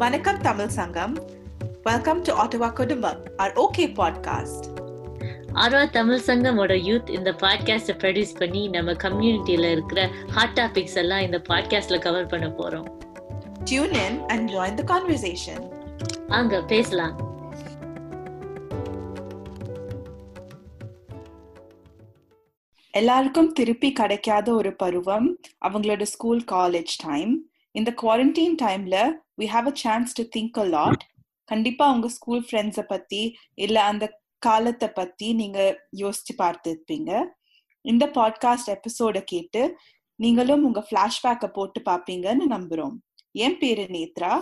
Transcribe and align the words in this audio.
Vanakkam 0.00 0.36
Tamil 0.42 0.68
Sangam. 0.68 1.12
Welcome 1.84 2.22
to 2.22 2.34
Ottawa 2.34 2.72
Kudumam, 2.72 3.18
our 3.38 3.52
OK 3.54 3.86
podcast. 4.00 4.62
Aarhus 5.54 5.90
Tamil 5.90 6.20
சங்கமோட 6.26 6.74
youth 6.88 7.10
இந்த 7.10 7.30
podcast 7.32 7.94
produce 8.02 8.38
பண்ணி 8.38 8.68
நம்ம 8.68 8.92
கம்யூனிட்டியில 8.92 9.70
இருக்கிற 9.70 10.06
hot 10.28 10.54
topics 10.54 10.94
எல்லாம் 10.94 11.20
இந்த 11.20 11.38
பாட்காஸ்ட்ல 11.38 11.98
கவர் 11.98 12.26
பண்ண 12.26 12.46
போறோம் 12.48 12.88
Tune 13.70 13.94
in 14.06 14.28
and 14.28 14.50
join 14.50 14.72
the 14.78 14.84
conversation. 14.84 15.60
அங்க 16.28 16.62
பேசலாம் 16.62 17.16
எல்லாருக்கும் 22.90 23.52
திருப்பி 23.52 23.92
கிடைக்காத 23.92 24.54
ஒரு 24.54 24.76
பருவம் 24.76 25.38
அவங்களோட 25.68 26.02
ஸ்கூல் 26.02 26.44
காலேஜ் 26.52 26.94
டைம் 27.06 27.50
இந்த 27.72 27.94
குவாரண்டைன் 28.02 28.56
டைம்ல 28.62 28.96
we 29.42 29.48
have 29.52 29.68
a 29.68 29.74
chance 29.84 30.10
to 30.18 30.24
think 30.34 30.58
a 30.64 30.66
lot. 30.76 31.00
கண்டிப்பா 31.44 31.92
உங்க 31.92 32.08
ஸ்கூல் 32.08 32.42
ஃப்ரெண்ட்ஸை 32.50 32.82
பத்தி 32.82 33.20
இல்ல 33.54 33.78
அந்த 33.84 34.04
காலத்தை 34.38 34.88
பத்தி 34.88 35.28
நீங்க 35.32 35.60
யோசிச்சு 35.96 36.32
பார்த்துருப்பீங்க. 36.38 37.10
இந்த 37.84 38.04
பாட்காஸ்ட் 38.14 38.70
எபிசோட 38.74 39.20
கேட்டு 39.24 39.62
நீங்களும் 40.22 40.64
உங்க 40.64 40.80
ஃபிளாஷ்பேக்கை 40.88 41.46
போட்டு 41.46 41.80
பார்ப்பீங்கன்னு 41.80 42.46
நம்புறோம். 42.50 42.96
என் 43.32 43.58
பேரு 43.58 43.82
நேத்ரா. 43.82 44.32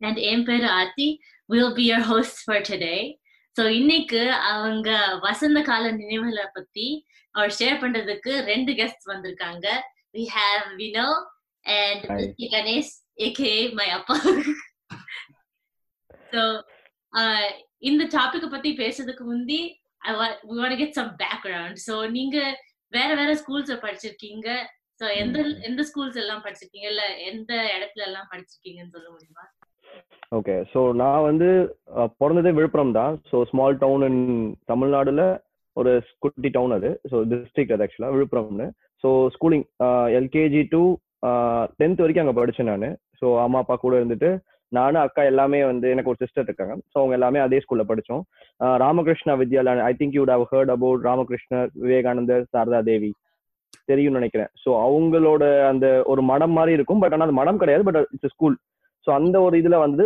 அண்ட் 0.00 0.20
என் 0.30 0.44
பேரு 0.44 0.68
Aarthi. 0.68 1.08
Will 1.46 1.74
be 1.74 1.84
your 1.90 2.06
host 2.10 2.40
for 2.44 2.66
today 2.68 2.98
so 3.56 3.64
இன்னைக்கு 3.78 4.22
அவங்க 4.32 4.90
வசந்த 5.22 5.62
கால 5.62 5.90
நினைவுகளை 5.90 6.46
பத்தி 6.52 6.86
அவர் 7.30 7.54
ஷேர் 7.58 7.80
பண்றதுக்கு 7.82 8.32
ரெண்டு 8.50 8.72
கெஸ்ட் 8.72 9.06
வந்திருக்காங்க. 9.06 9.66
We 10.12 10.24
have 10.36 10.66
Vino 10.80 11.08
and. 11.60 12.04
Ganesh 12.54 12.92
AK 13.18 13.50
my 13.78 13.88
அப்பா. 13.96 14.16
ஸோ 16.32 16.42
இந்த 17.90 18.02
டாபிக்கை 18.14 18.48
பத்தி 18.54 18.70
பேசுறதுக்கு 18.82 19.24
முந்தி 19.32 19.60
கெட் 20.80 20.96
சம் 21.00 21.12
பேக்ரவுண்ட் 21.24 21.78
ஸோ 21.88 21.96
நீங்க 22.16 22.38
வேற 22.92 23.10
வேற 23.20 23.30
ஸ்கூல்ஸ்ல 23.40 23.76
படிச்சிருக்கீங்க. 23.84 24.48
ஸோ 25.00 25.04
எந்த 25.20 25.38
எந்த 25.68 25.82
ஸ்கூல்ஸ் 25.88 26.18
எல்லாம் 26.22 26.42
படிச்சிருக்கீங்க? 26.44 26.88
இல்ல 26.92 27.04
எந்த 27.30 27.52
இடத்துல 27.76 28.04
எல்லாம் 28.08 28.28
படிச்சிருக்கீங்கன்னு 28.32 28.94
சொல்ல 28.96 29.08
முடியுமா? 29.14 29.44
ஓகே 30.38 30.54
ஸோ 30.72 30.80
நான் 31.00 31.26
வந்து 31.28 31.48
பிறந்ததே 32.20 32.52
விழுப்புரம் 32.58 32.94
தான் 32.98 33.14
ஸோ 33.30 33.36
ஸ்மால் 33.50 33.80
டவுன் 33.82 34.04
இன் 34.08 34.22
தமிழ்நாடுல 34.72 35.24
ஒரு 35.76 35.92
குட்டி 36.24 36.48
டவுன் 36.56 36.74
அது. 36.78 36.90
ஸோ 37.10 37.16
டிஸ்ட்ரிக்ட் 37.30 37.74
அது 37.74 37.84
ஆக்சுவலாக 37.86 38.14
விழுப்புரம்னு. 38.16 38.68
So 39.04 39.10
schooling 39.36 39.66
LKG 40.20 40.62
to 40.74 40.82
tenth 41.80 42.02
வரைக்கும் 42.02 42.24
அங்கே 42.24 42.38
படித்தேன் 42.38 42.70
நான். 42.72 42.88
ஸோ 43.20 43.26
அம்மா 43.44 43.58
அப்பா 43.62 43.76
கூட 43.84 43.94
இருந்துட்டு 44.00 44.30
நானும் 44.72 45.02
அக்கா 45.06 45.22
எல்லாமே 45.30 45.58
வந்து 45.70 45.86
எனக்கு 45.94 46.10
ஒரு 46.12 46.20
சிஸ்டர் 46.22 46.46
இருக்காங்க. 46.48 46.74
ஸோ 46.92 46.96
அவங்க 47.00 47.14
எல்லாமே 47.18 47.40
அதே 47.46 47.58
ஸ்கூல்ல 47.64 47.84
படித்தோம் 47.90 48.22
Ramakrishna 48.84 49.34
Vidyalaya 49.42 49.84
I 49.90 49.92
think 50.00 50.16
you'd 50.18 50.32
have 50.34 50.46
heard 50.52 50.72
about 50.76 51.04
ராமகிருஷ்ணர் 51.08 51.68
விவேகானந்தர் 51.84 52.44
சாரதா 52.54 52.80
தேவி. 52.90 53.10
தெரியும்னு 53.90 54.20
நினைக்கிறேன். 54.20 54.50
ஸோ 54.62 54.70
அவங்களோட 54.86 55.44
அந்த 55.70 55.86
ஒரு 56.12 56.22
மடம் 56.32 56.54
மாதிரி 56.58 56.72
இருக்கும். 56.78 57.02
பட் 57.02 57.14
ஆனால் 57.14 57.28
அது 57.28 57.40
மடம் 57.40 57.60
கிடையாது. 57.62 57.84
பட் 57.88 57.98
இட்ஸ் 58.16 58.34
ஸ்கூல் 58.34 58.56
ஸோ 59.06 59.10
அந்த 59.18 59.36
ஒரு 59.46 59.54
இதில் 59.62 59.82
வந்து 59.86 60.04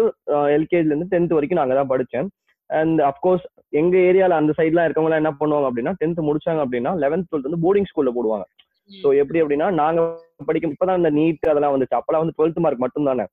எல்கேஜிலேருந்து 0.56 1.10
டென்த் 1.12 1.34
வரைக்கும் 1.36 1.60
நாங்கள் 1.60 1.78
தான் 1.80 1.92
படித்தேன் 1.92 2.28
அண்ட் 2.70 3.00
அஃப்கோர்ஸ் 3.10 3.44
எங்கள் 3.80 4.04
ஏரியாவில் 4.08 4.38
அந்த 4.38 4.52
சைட்லாம் 4.58 4.86
இருக்கவங்களாம் 4.86 5.22
என்ன 5.22 5.32
பண்ணுவாங்க 5.40 5.68
அப்படின்னா 5.68 5.92
டென்த் 6.00 6.26
முடிச்சாங்க 6.28 6.62
அப்படின்னா 6.64 6.92
லெவன்த் 7.04 7.28
டுவெல்த் 7.28 7.48
வந்து 7.48 7.62
போர்டிங் 7.64 7.88
ஸ்கூலில் 7.90 8.16
போடுவாங்க. 8.16 8.46
ஸோ 8.90 9.08
எப்படி 9.22 9.38
அப்படின்னா 9.42 9.68
நாங்க 9.80 10.00
படிக்கும் 10.46 10.72
இப்பதான் 10.74 11.00
இந்த 11.00 11.10
நீட் 11.18 11.50
அதெல்லாம் 11.52 11.74
வந்துச்சு. 11.74 11.98
அப்பெல்லாம் 11.98 12.22
வந்து 12.24 12.36
டுவெல்த் 12.38 12.62
மார்க் 12.64 12.84
மட்டும் 12.84 13.08
தானே 13.10 13.24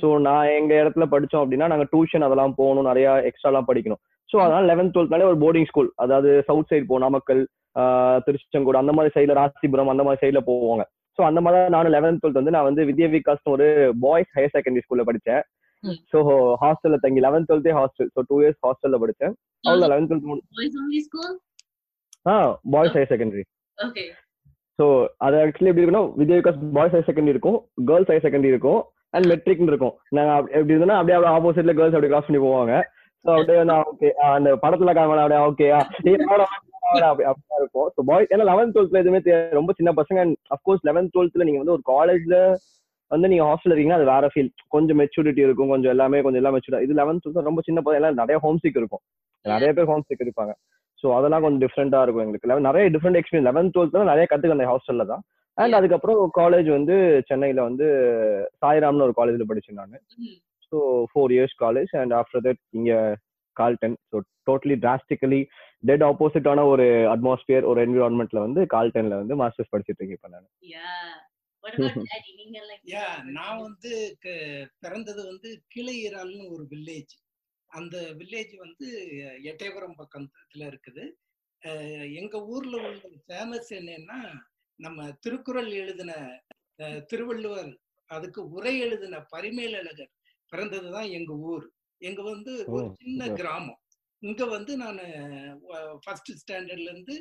ஸோ 0.00 0.08
நான் 0.24 0.50
எங்க 0.56 0.72
இடத்துல 0.82 1.04
படிச்சோம் 1.12 1.42
அப்படின்னா 1.42 1.68
நாங்க 1.68 1.86
டியூஷன் 1.92 2.26
அதெல்லாம் 2.26 2.54
போகணும் 2.58 2.88
நிறைய 2.88 3.10
எக்ஸ்ட்ராலாம் 3.28 3.68
படிக்கணும். 3.68 4.00
ஸோ 4.30 4.38
அதனால 4.44 4.64
லெவன்த் 4.70 4.94
டுவெல்த்னாலே 4.94 5.28
ஒரு 5.30 5.38
போர்டிங் 5.44 5.68
ஸ்கூல் 5.70 5.90
அதாவது 5.96 6.30
சவுத் 6.48 6.70
சைடு 6.70 6.84
போ 6.90 6.98
நாமக்கல் 6.98 7.40
ஆஹ் 7.76 8.18
திருச்செங்கோடு 8.26 8.82
அந்த 8.82 8.92
மாதிரி 8.92 9.14
சைடுல 9.16 9.36
ராசிபுரம் 9.38 9.92
அந்த 9.92 10.04
மாதிரி 10.06 10.22
சைடுல 10.22 10.40
போவாங்க. 10.48 10.84
ஸோ 11.18 11.22
அந்த 11.28 11.40
மாதிரி 11.40 11.72
நானும் 11.74 11.94
லெவன்த் 11.96 12.20
டுவெல்த் 12.22 12.40
வந்து 12.40 12.54
நான் 12.56 12.68
வந்து 12.68 12.84
வித்யா 12.88 13.08
விகாஸ் 13.14 13.50
ஒரு 13.54 13.66
பாய்ஸ் 14.04 14.32
ஹையர் 14.36 14.54
செகண்டரி 14.56 14.84
ஸ்கூல்ல 14.84 15.04
படிச்சேன். 15.08 15.42
ம். 15.84 15.98
ஸோ 16.12 16.18
ஹாஸ்டல்ல 16.62 16.98
தங்கி 17.04 17.20
லெவன்த் 17.20 17.48
டுவெல்த்தே 17.50 17.74
ஹாஸ்டல் 17.78 18.10
ஸோ 18.14 18.22
டூ 18.30 18.38
இயர்ஸ் 18.42 18.60
ஹாஸ்டல்ல 18.66 18.98
படிச்சேன். 19.04 19.34
அவ்வளோ 19.64 19.88
eleventh 19.92 20.10
twelfth 20.12 20.46
boys 20.58 20.76
only 20.82 21.00
school 21.06 21.32
ஆ 22.26 22.34
பாய்ஸ் 22.74 22.96
ஹையர் 22.96 23.12
செகண்டரி 23.12 23.44
ஸோ 24.80 24.86
அது 25.26 25.36
ஆக்சுவலி 25.42 25.70
எப்படி 25.70 25.82
இருக்குன்னா 25.82 26.04
Vijay 26.20 26.38
Vikas 26.40 26.60
boys 26.76 26.94
higher 26.94 27.08
secondary 27.08 27.34
இருக்கும் 27.34 27.58
கேர்ள்ஸ் 27.88 28.10
ஹையர் 28.10 28.26
செகண்டரி 28.26 28.52
இருக்கும் 28.54 28.80
அண்ட் 29.14 29.26
மெட்ரிக்னு 29.30 29.72
இருக்கும். 29.72 29.94
நாங்க 30.16 30.32
எப்படி 30.56 30.72
இருந்தோம்னா 30.72 30.98
அப்படியே 31.00 31.16
ஆப்போசிட்ல 31.36 31.72
கேர்ள்ஸ் 31.78 31.96
அப்படி 31.96 32.10
கிராஸ் 32.12 32.28
பண்ணி 32.28 32.40
போவாங்க. 32.44 32.74
ஸோ 33.24 33.30
அப்படியே 33.36 33.64
நான் 33.70 33.86
ஓகே 33.90 34.08
அந்த 34.36 34.50
படத்துல 34.62 34.92
காமனா 34.98 35.24
அப்படியே 35.24 35.42
ஓகே 35.48 35.66
அப்படிதான் 35.78 37.60
இருக்கும். 37.62 37.88
ஸோ 37.94 38.02
பாய்ஸ் 38.10 38.32
ஏன்னா 38.34 38.46
லெவன்த் 38.50 38.74
டுவெல்த்ல 38.76 39.02
எதுவுமே 39.02 39.20
தெரியாது. 39.24 39.58
ரொம்ப 39.60 39.72
சின்ன 39.78 39.92
பசங்க 40.00 40.20
அண்ட் 40.24 40.36
அஃப்கோர்ஸ் 40.56 40.86
லெவன்த் 40.88 41.12
டுவெல்த்ல 41.16 41.46
நீங்க 41.48 41.60
வந்து 41.62 41.76
ஒரு 41.76 41.84
காலேஜ்ல 41.92 42.36
வந்து 43.10 43.30
நீங்க 43.30 43.44
ஹாஸ்டல் 43.48 43.72
இருக்கீங்கன்னா 43.72 44.00
அது 44.00 44.10
வேற 44.12 44.26
ஃபீல் 44.32 44.50
கொஞ்சம் 44.74 44.98
மெச்சூரிட்டி 45.02 45.42
இருக்கும் 45.46 45.72
கொஞ்சம் 45.74 45.92
எல்லாமே 45.94 46.18
கொஞ்சம் 46.26 46.40
எல்லாம் 46.42 46.54
மெச்சூர் 46.56 46.84
இது 46.86 46.98
லெவன்த் 47.00 47.22
டுவெல்த் 47.24 47.48
ரொம்ப 47.50 47.62
சின்ன 47.68 47.82
பசங்க 47.84 48.00
எல்லாம் 48.00 48.20
நிறைய 48.22 48.38
ஹோம் 48.44 48.60
சீக் 48.64 48.78
இருக்கும். 48.80 49.02
நிறைய 49.44 49.70
பேர் 49.76 49.90
ஹோம் 49.90 50.04
சீக் 50.08 50.24
இருப்பாங்க 50.26 50.52
ஸோ 51.02 51.08
அதெல்லாம் 51.16 51.42
கொஞ்சம் 51.42 51.62
டிஃப்ரெண்டா 51.62 52.00
இருக்கும் 52.02 52.24
எங்களுக்கு. 52.24 52.46
Eleven- 52.48 52.66
நிறைய 52.66 52.86
டிஃப்ரெண்ட் 52.94 53.18
எக்ஸ்பீரியன்ஸ் 53.20 53.48
லெவன்த் 53.48 53.74
டுவெல்த்ல 53.74 54.04
நிறைய 54.04 54.26
கத்துக்க 54.30 54.56
அந்த 54.56 54.68
ஹாஸ்டல்ல 54.70 55.06
தான். 55.06 55.22
அண்ட் 55.58 55.76
அதுக்கப்புறம் 55.78 56.18
காலேஜ் 56.36 56.68
வந்து 56.70 56.94
சென்னையில 57.28 57.60
வந்து 57.64 57.86
சாய்ராம்னு 58.60 59.06
ஒரு 59.06 59.14
காலேஜ்ல 59.16 59.46
படிச்சேன் 59.48 59.80
நான். 59.80 59.96
So 60.72 60.78
four 61.10 61.32
years 61.36 61.56
college 61.62 61.92
and 62.00 62.14
after 62.18 62.44
that 62.46 62.60
இங்க 62.72 62.92
Galten 63.56 63.96
so 64.10 64.16
totally 64.46 64.76
drastically 64.82 65.40
dead 65.84 66.04
ஆப்போசிட்டான 66.06 66.64
ஒரு 66.66 66.84
அட்மாஸ்பியர் 67.12 67.64
ஒரு 67.64 67.80
என்விரான்மெண்ட்ல 67.84 68.40
வந்து 68.40 68.60
கால்டன்ல 68.70 69.16
வந்து 69.16 69.34
மாஸ்டர்ஸ் 69.40 69.72
படிச்சிட்டு 69.72 70.00
இருக்கேன் 70.00 70.18
இப்போ 70.18 70.30
நான். 70.34 70.46
நான் 73.30 73.58
வந்து 73.60 73.90
பிறந்தது 74.82 75.20
வந்து 75.26 75.48
கிளையிறால்னு 75.74 76.44
ஒரு 76.54 76.64
வில்லேஜ் 76.70 77.12
அந்த 77.70 77.96
வில்லேஜ் 78.18 78.54
வந்து 78.56 78.86
எட்டயபுரம் 79.50 79.98
பக்கத்துல 80.00 80.62
இருக்குது. 80.70 81.04
எங்க 82.20 82.36
ஊர்ல 82.52 82.76
உள்ள 82.88 83.08
ஃபேமஸ் 83.26 83.70
என்னன்னா 83.78 84.18
நம்ம 84.80 85.08
திருக்குறள் 85.20 85.70
எழுதின 85.80 86.12
திருவள்ளுவர் 87.06 87.72
அதுக்கு 88.10 88.40
உரை 88.48 88.74
எழுதின 88.78 89.20
பரிமேலழகர் 89.32 90.12
பிறந்ததுதான் 90.52 91.08
எங்க 91.10 91.32
ஊர். 91.50 91.66
எங்க 92.00 92.20
வந்து 92.22 92.52
ஒரு 92.66 92.86
சின்ன. 93.00 93.28
கிராமம். 93.32 93.80
இங்க 94.22 94.44
வந்து 94.46 94.72
நான் 94.76 95.00
ஃபர்ஸ்ட் 96.04 96.30
ஸ்டாண்டர்ட்ல 96.40 96.90
இருந்து 96.92 97.16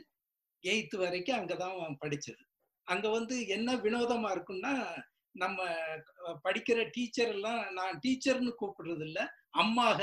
எயித்து 0.63 0.95
வரைக்கும் 0.97 1.37
அங்கதான் 1.39 1.99
படிச்சது. 2.03 2.41
அங்க 2.87 3.07
வந்து 3.09 3.35
என்ன 3.47 3.75
வினோதமா 3.85 4.29
இருக்கும்னா 4.35 4.73
நம்ம 5.35 5.59
படிக்கிற 6.43 6.79
டீச்சர் 6.91 7.31
எல்லாம் 7.35 7.61
நான் 7.73 7.99
டீச்சர்னு 8.05 8.51
கூப்பிடுறது 8.61 9.05
இல்ல 9.09 9.19
அம்மாக 9.53 10.01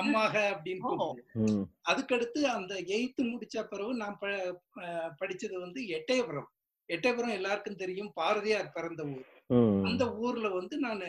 அம்மாக 0.00 0.34
அப்படின்னு 0.52 0.90
அதுக்கடுத்து 1.90 2.40
அந்த 2.56 2.72
எயித்து 2.96 3.22
முடிச்ச 3.30 3.62
பிறகு 3.70 3.92
நான் 4.02 4.18
படிச்சது 5.20 5.56
வந்து 5.64 5.80
எட்டயபுரம். 5.96 6.50
எட்டயபுரம் 6.88 7.36
எல்லாருக்கும் 7.38 7.80
தெரியும். 7.82 8.10
பாரதியார் 8.18 8.74
பிறந்த 8.76 9.02
ஊர். 9.14 9.26
அந்த 9.88 10.04
ஊர்ல 10.24 10.48
வந்து 10.58 10.76
நான் 10.84 11.02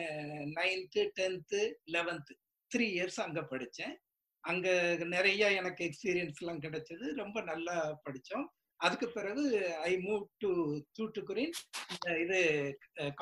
ninth 0.58 1.02
tenth 1.18 1.60
eleventh 1.94 2.34
three 2.70 2.86
years 2.96 3.20
அங்க 3.26 3.40
படிச்சேன். 3.52 3.94
அங்க 4.44 4.68
நிறைய 5.14 5.52
எனக்கு 5.60 5.82
எக்ஸ்பீரியன்ஸ் 5.88 6.40
எல்லாம் 6.42 6.62
கிடைச்சது. 6.64 7.06
ரொம்ப 7.22 7.38
நல்லா 7.50 7.76
படிச்சோம். 8.04 8.46
அதுக்கு 8.80 9.08
பிறகு 9.16 9.42
ஐ 9.88 9.92
மூவ் 10.06 10.22
டு 10.42 10.50
தூட்டுக்குரின் 10.98 11.52
இது 12.22 12.38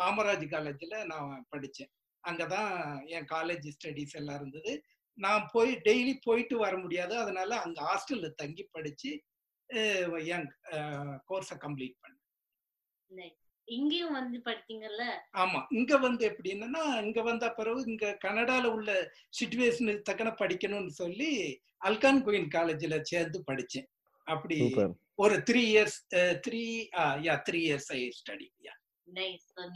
காமராஜ் 0.00 0.46
காலேஜ்ல 0.54 0.98
நான் 1.12 1.46
படிச்சேன். 1.54 1.90
அங்கதான் 2.24 2.72
என் 3.06 3.28
காலேஜ் 3.32 3.66
ஸ்டடீஸ் 3.76 4.16
எல்லாம் 4.20 4.38
இருந்தது. 4.40 4.72
நான் 5.18 5.44
போய் 5.52 5.70
டெய்லி 5.86 6.14
போயிட்டு 6.24 6.56
வர 6.58 6.74
முடியாது. 6.76 7.14
அதனால 7.16 7.50
அங்க 7.60 7.78
ஹாஸ்டல்ல 7.88 8.30
தங்கி 8.34 8.64
படிச்சு 8.72 9.10
என் 10.36 10.48
கோர்ஸை 11.30 11.56
கம்ப்ளீட் 11.64 11.96
பண்ணேன். 12.02 13.36
இங்கேயும் 13.68 14.12
வந்து 14.12 14.38
படித்தீங்கல்ல? 14.46 15.02
ஆமா. 15.34 15.60
இங்க 15.70 15.92
வந்து 15.96 16.22
எப்படின்னா 16.30 16.82
இங்க 17.06 17.20
வந்த 17.22 17.46
பிறகு 17.50 17.82
இங்க 17.86 18.06
கனடால 18.24 18.64
உள்ள 18.76 18.90
சுச்சுவேஷனுக்கு 19.40 20.08
தக்கன 20.08 20.30
படிக்கணும்னு 20.40 20.92
சொல்லி 21.02 21.30
அல்கான் 21.88 22.24
குயின் 22.26 22.50
காலேஜ்ல 22.56 22.96
சேர்ந்து 23.02 23.38
படிச்சேன் 23.50 23.88
அப்படி 24.26 24.56
ஒரு 25.14 25.36
three 25.48 25.62
years 25.72 25.98
three 26.46 26.62
yeah 27.26 27.34
three 27.48 27.60
years 27.68 27.90
I 27.92 28.00
study 28.18 28.48
yeah 28.66 28.74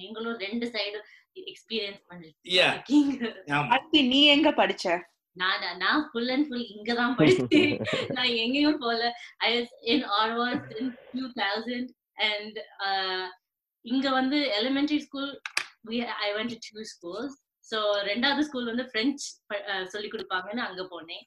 நீங்களும் 0.03 0.39
ரெண்டு 0.45 0.67
சைடு 0.77 0.99
எக்ஸ்பீரியன்ஸ். 1.53 2.01
பண்ணிருக்கீங்க 2.11 3.31
அடுத்து 3.75 4.03
நீ 4.13 4.21
எங்க 4.27 4.51
படிச்ச? 4.51 4.87
நான் 5.37 5.65
நான் 5.79 6.03
ஃபுல் 6.11 6.31
அண்ட் 6.35 6.47
ஃபுல் 6.49 6.67
இங்க 6.75 6.95
தான் 6.95 7.17
படிச்சேன். 7.19 7.73
நான் 8.17 8.33
எங்கேயும் 8.43 8.79
போல. 8.79 9.01
I 9.39 9.49
was 9.57 9.73
in 9.93 10.05
Aarhus 10.21 10.67
in 10.81 10.93
two 11.15 11.25
thousand 11.43 11.91
and 12.29 12.59
இங்க 13.85 14.07
வந்து 14.11 14.39
elementary 14.61 14.99
school 14.99 15.33
we 15.85 15.97
I 16.27 16.35
went 16.37 16.51
to 16.51 16.59
two 16.69 16.85
schools. 16.93 17.33
So 17.67 17.79
ரெண்டாவது 18.09 18.43
ஸ்கூல் 18.47 18.71
வந்து 18.71 18.85
பிரெஞ்சு 18.85 19.27
சொல்லி 19.93 20.09
கொடுப்பாங்கன்னு 20.09 20.63
அங்க 20.67 20.83
போனேன். 20.91 21.25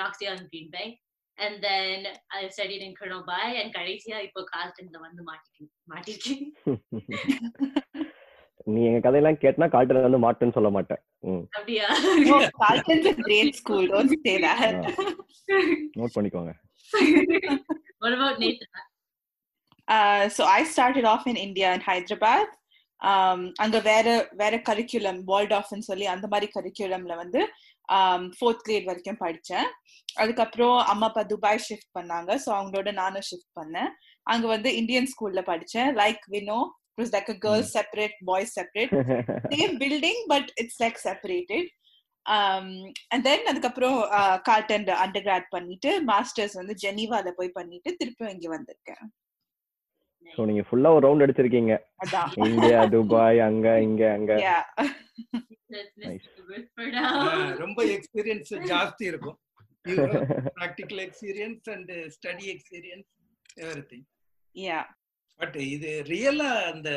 நாக்ஸியா 0.00 0.30
and 0.34 0.48
green 0.48 0.70
bank 0.70 0.96
and 1.44 1.58
then 1.66 2.06
I 2.38 2.40
studied 2.56 2.84
in 2.86 2.96
கர்னோபாய் 3.00 3.58
and 3.60 3.74
கடைசியா 3.78 4.18
இப்போ 4.28 4.42
கால்டன்ல 4.54 4.98
வந்து 5.06 5.22
மாட்டிருக்கேன் 5.30 5.72
மாட்டிருக்கேன். 5.92 6.44
நீ 8.72 8.80
எங்க 8.86 9.00
கதையெல்லாம் 9.04 9.38
கேட்டனா 9.44 9.66
கால்டன் 9.68 10.06
வந்து 10.06 10.20
மாட்டேன்னு 10.24 10.56
சொல்ல 10.56 10.70
மாட்டேன். 10.70 11.00
அப்படியா? 11.58 11.86
No, 12.26 12.36
Carlton's 12.60 13.06
a 13.06 13.16
great 13.28 13.52
school. 13.54 13.84
Don't 13.86 14.12
say 14.26 14.34
that. 14.46 14.76
Note 15.98 16.16
பண்ணிக்கோங்க. 16.16 16.52
What 18.02 18.12
about 18.16 18.36
Nathan? 18.42 18.68
Uh, 19.88 20.24
so 20.28 20.42
I 20.58 20.64
started 20.64 21.04
off 21.04 21.24
in 21.26 21.36
India 21.46 21.68
in 21.76 21.82
Hyderabad. 21.88 22.48
Um, 23.02 23.40
அங்க 23.56 23.76
வேற 23.80 24.06
வேற 24.32 24.54
கரிக்குலம் 24.68 25.20
வால்டாஃப்னு 25.26 25.88
சொல்லி 25.90 26.06
அந்த 26.14 26.26
மாதிரி 26.26 26.48
கரிக்குலம்ல 26.56 27.14
வந்து 27.16 27.40
ஃபோர்த் 28.36 28.64
கிரேட் 28.66 28.88
வரைக்கும் 28.90 29.20
படிச்சேன். 29.24 29.68
அதுக்கப்புறம் 30.22 30.76
அம்மா 30.92 31.06
அப்பா 31.10 31.22
துபாய் 31.32 31.64
ஷிஃப்ட் 31.68 31.90
பண்ணாங்க. 31.98 32.30
ஸோ 32.44 32.48
அவங்களோட 32.58 32.90
நானும் 33.00 33.26
ஷிஃப்ட் 33.30 33.52
பண்ணேன். 33.60 33.90
அங்க 34.26 34.46
வந்து 34.54 34.70
இந்தியன் 34.80 35.10
ஸ்கூல்ல 35.12 35.42
படிச்சேன். 35.50 35.90
Like 36.02 36.24
we know 36.36 36.58
it 36.92 37.02
was 37.02 37.14
like 37.16 37.30
a 37.34 37.38
girls 37.46 37.72
separate 37.78 38.16
boys 38.30 38.54
separate 38.58 38.94
same 39.54 39.76
building 39.84 40.22
but 40.32 40.50
it's 40.62 40.80
like 40.84 40.98
separated 41.08 41.70
and 43.12 43.24
then 43.26 43.48
அதுக்கப்புறம் 43.50 43.96
கால்டன் 44.48 44.88
அண்டர் 45.04 45.24
கிராட் 45.26 45.48
பண்ணிட்டு 45.54 45.92
மாஸ்டர்ஸ் 46.10 46.58
வந்து 46.60 46.74
ஜெனீவால 46.84 47.32
போய் 47.38 47.56
பண்ணிட்டு 47.58 47.90
திருப்பி 48.00 48.32
இங்க 48.34 48.48
வந்திருக்கேன். 48.56 49.04
சோ 50.26 50.40
நீங்க 50.48 50.62
ஃபுல்லா 50.66 50.90
ஒரு 50.96 51.04
ரவுண்ட் 51.06 51.24
அடிச்சிருக்கீங்க 51.24 51.74
இந்தியா 52.46 52.80
துபாய் 52.92 53.40
அங்க 53.46 53.68
இங்க 53.80 54.02
அங்க. 54.16 54.32
ரொம்ப 57.60 57.80
எக்ஸ்பீரியன்ஸ் 57.96 58.52
ஜாஸ்தி 58.70 59.04
இருக்கும் 59.06 59.38
practical 60.56 61.02
experience 61.04 61.68
and 61.74 61.92
study 62.16 62.46
experience 62.54 63.08
everything 63.92 64.06
Yeah. 64.54 64.84
But 65.40 65.56
இது 65.66 65.90
ரியலா 66.08 66.48
அந்த 66.70 66.88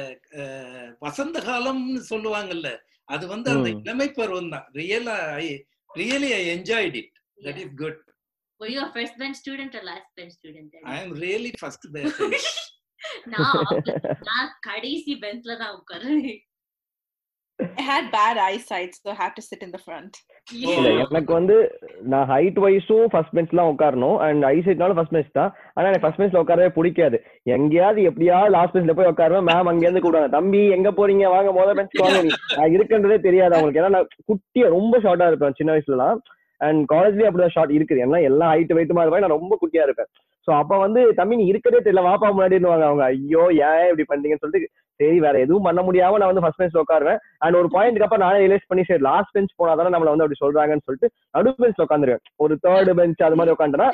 வசந்த 1.01 1.37
காலம்னு 1.45 2.01
சொல்லுவாங்கல்ல 2.09 2.69
அது 3.09 3.25
வந்து 3.27 3.49
அந்த. 3.51 3.69
இளமை 3.81 4.07
பருவம் 4.11 4.49
தான் 4.49 4.65
ரியலா 4.79 5.15
I 5.37 5.45
really 5.91 6.29
I 6.33 6.41
enjoyed 6.55 6.97
it 7.01 7.13
that. 7.39 7.61
Is 7.65 7.75
good 7.83 8.01
Were 8.59 8.69
you 8.69 8.81
a 8.81 8.91
first 8.91 9.15
bench 9.17 9.37
student 9.37 9.71
or 9.73 9.83
last 9.83 10.09
bench 10.17 10.33
student? 10.35 10.73
I 10.89 10.97
am 11.01 11.13
really 11.23 11.51
first 11.61 11.85
நான் 11.95 12.05
opposite. 12.09 12.59
நான் 13.35 14.49
கடைசி 14.71 15.13
பெஞ்ச்ல 15.25 15.59
தான் 15.65 15.77
உட்காருவேன் 15.81 16.41
I 17.79 17.83
had 17.89 18.05
bad 18.15 18.35
eyesight, 18.45 18.93
so 19.01 19.09
I 19.11 19.17
had 19.19 19.33
to 19.37 19.41
sit 19.47 19.61
in 19.65 19.71
the 19.73 19.81
front. 19.87 20.13
இல்ல 20.69 20.87
எனக்கு 21.03 21.31
வந்து 21.37 21.55
நான் 22.11 22.25
height 22.31 22.57
வைஸும் 22.63 23.11
first 23.11 23.35
பெஞ்ச்லாம் 23.37 23.69
உட்காரணும். 23.73 24.15
அண்ட் 24.25 24.43
ஐசைட்னாலும் 24.49 24.97
ஃபர்ஸ்ட் 24.97 25.13
பெஞ்ச் 25.15 25.29
தான். 25.37 25.51
ஆனா 25.75 25.85
எனக்கு 25.89 26.05
ஃபர்ஸ்ட் 26.05 26.21
பெஞ்ச்ல 26.21 26.41
உட்காரவே 26.43 26.69
பிடிக்காது. 26.77 27.17
எங்கேயாவது 27.55 28.01
எப்படியாவது 28.09 28.53
லாஸ்ட் 28.55 28.75
பெஞ்ச்ல 28.75 28.95
போய் 28.97 29.11
உட்காருவேன். 29.11 29.47
மேம் 29.51 29.69
அங்க 29.71 29.85
இருந்து 29.87 30.03
கூப்பிடுவாங்க 30.05 30.35
தம்பி 30.37 30.63
எங்க 30.77 30.91
போறீங்க? 30.99 31.27
வாங்க 31.35 31.51
முதல் 31.59 31.77
பெஞ்ச் 31.79 32.03
வாங்க. 32.03 32.21
நீ 32.27 32.33
நான் 32.57 32.75
இருக்குன்றதே 32.77 33.19
தெரியாது 33.27 33.55
அவங்களுக்கு. 33.55 33.81
ஏன்னா 33.83 33.95
நான் 33.97 34.11
குட்டியா 34.31 34.73
ரொம்ப 34.77 35.01
ஷார்ட்டா 35.05 35.29
இருப்பேன். 35.31 35.57
சின்ன 35.61 35.75
வயசுலலாம். 35.75 36.19
அண்ட் 36.67 36.83
காலேஜ்லயே 36.93 37.29
அப்படிதான் 37.29 37.55
ஷார்ட் 37.57 37.77
இருக்குது. 37.79 38.03
ஏன்னா 38.07 38.21
எல்லாம் 38.31 38.53
ஹைட் 38.55 38.77
வெயிட்டுமா 38.79 39.03
இருப்பேன் 39.05 39.25
நான் 39.27 39.37
ரொம்ப 39.37 39.57
குட்டியா 39.63 39.85
இருப்பேன். 39.89 40.11
சோ 40.47 40.51
அப்ப 40.53 40.77
வந்து 40.77 41.01
தம்பி 41.13 41.35
நீ 41.35 41.45
இருக்கதே 41.51 41.79
தெரியல. 41.79 42.03
வாப்பா 42.03 42.27
முன்னாடின்னு 42.29 42.69
அவங்க 42.87 43.03
ஐயோ 43.11 43.43
ஏன் 43.67 43.85
இப்படி 43.89 44.05
பண்றீங்கன்னு 44.09 44.43
சொல்லிட்டு 44.43 44.69
சரி 44.99 45.19
வேற 45.25 45.35
எதுவும் 45.43 45.67
பண்ண 45.67 45.81
முடியாம 45.85 46.17
நான் 46.21 46.31
வந்து 46.31 46.43
ஃபர்ஸ்ட் 46.43 46.59
பெஞ்ச்ல 46.61 46.81
உட்காருவேன். 46.83 47.19
அண்ட் 47.43 47.55
ஒரு 47.59 47.69
பாயிண்ட்க்கு 47.75 48.05
அப்புறம் 48.05 48.23
நானே 48.25 48.39
ரியலைஸ் 48.43 48.67
பண்ணி 48.69 48.83
சரி 48.89 49.03
லாஸ்ட் 49.07 49.33
பெஞ்ச் 49.35 49.55
போனா 49.59 49.73
தானே 49.79 49.91
நம்மள 49.93 50.11
வந்து 50.13 50.25
அப்படி 50.25 50.41
சொல்றாங்கன்னு 50.43 50.85
சொல்லிட்டு 50.87 51.07
நடு 51.37 51.53
பெஞ்ச்ல 51.63 51.85
உட்காந்துருவேன். 51.87 52.21
ஒரு 52.43 52.55
தேர்ட் 52.65 52.91
பெஞ்ச் 52.99 53.23
அது 53.27 53.37
மாதிரி 53.39 53.55
உட்காந்துனா 53.55 53.87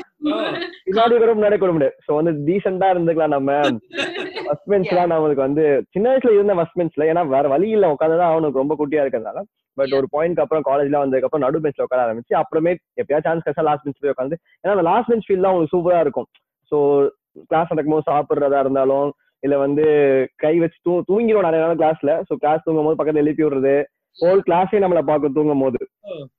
பின்னாடி 0.88 1.19
கூட 1.24 1.31
முன்னாடி 1.38 1.60
கூட 1.63 1.72
முடியாது. 1.78 1.96
சோ 2.07 2.12
வந்து 2.19 2.34
டீசெண்டா 2.50 2.90
இருந்துக்கலாம் 2.94 3.36
நம்ம. 3.38 3.56
ஃபர்ஸ்ட் 4.48 4.69
பெஞ்ச்லாம் 4.74 5.12
நம்மளுக்கு 5.13 5.46
வந்து 5.48 5.66
சின்ன 5.96 6.06
வயசுல 6.12 6.36
இருந்த 6.38 6.56
ஃபர்ஸ்ட் 6.60 6.78
பெஞ்ச்ல 6.81 7.10
ஏன்னா 7.12 7.24
வேற 7.36 7.48
வழி 7.56 7.69
இல்ல 7.78 7.94
உட்காந்துதான் 7.95 8.34
அவனுக்கு 8.34 8.62
ரொம்ப 8.63 8.75
குட்டியா 8.81 9.04
இருக்கிறதுனால. 9.06 9.42
பட் 9.78 9.94
ஒரு 10.00 10.07
பாயிண்ட் 10.13 10.44
அப்புறம் 10.44 10.63
காலேஜ்ல 10.69 11.02
வந்ததுக்கு 11.02 11.28
அப்புறம் 11.28 11.45
நடு 11.45 11.63
பெஞ்ச்ல 11.66 11.86
உட்கார 11.88 12.04
ஆரம்பிச்சு 12.06 12.34
அப்புறமே 12.42 12.72
எப்பயாவது 13.02 13.25
சான்ஸ் 13.28 13.45
கிடைச்சா 13.45 13.66
லாஸ்ட் 13.69 13.86
பெஞ்ச் 13.86 14.02
போய் 14.04 14.13
உட்காந்து 14.16 14.36
ஏன்னா 14.62 14.75
அந்த 14.75 14.86
லாஸ்ட் 14.90 15.10
பெஞ்ச் 15.12 15.28
ஃபீல் 15.28 15.45
தான் 15.45 15.54
உங்களுக்கு 15.54 15.75
சூப்பரா 15.75 16.00
இருக்கும். 16.06 16.28
சோ 16.72 16.78
கிளாஸ் 17.50 17.72
நடக்கும்போது 17.72 18.07
சாப்பிடுறதா 18.12 18.60
இருந்தாலும் 18.66 19.10
இல்ல 19.44 19.56
வந்து 19.63 19.86
கை 20.44 20.53
வச்சு 20.62 20.77
தூ 20.88 20.94
தூங்கிடும் 21.09 21.47
நிறைய 21.47 21.62
நாள் 21.63 21.80
கிளாஸ்ல 21.81 22.13
சோ 22.27 22.36
கிளாஸ் 22.44 22.65
தூங்கும் 22.65 22.88
போது 22.88 23.00
பக்கத்துல 23.00 23.24
எழுப்பி 23.24 23.45
விடுறது. 23.45 23.75
ஹோல் 24.18 24.41
கிளாஸே 24.47 24.80
நம்மள 24.83 25.01
பார்க்கும் 25.09 25.36
தூங்கும் 25.38 25.63
போது 25.63 25.80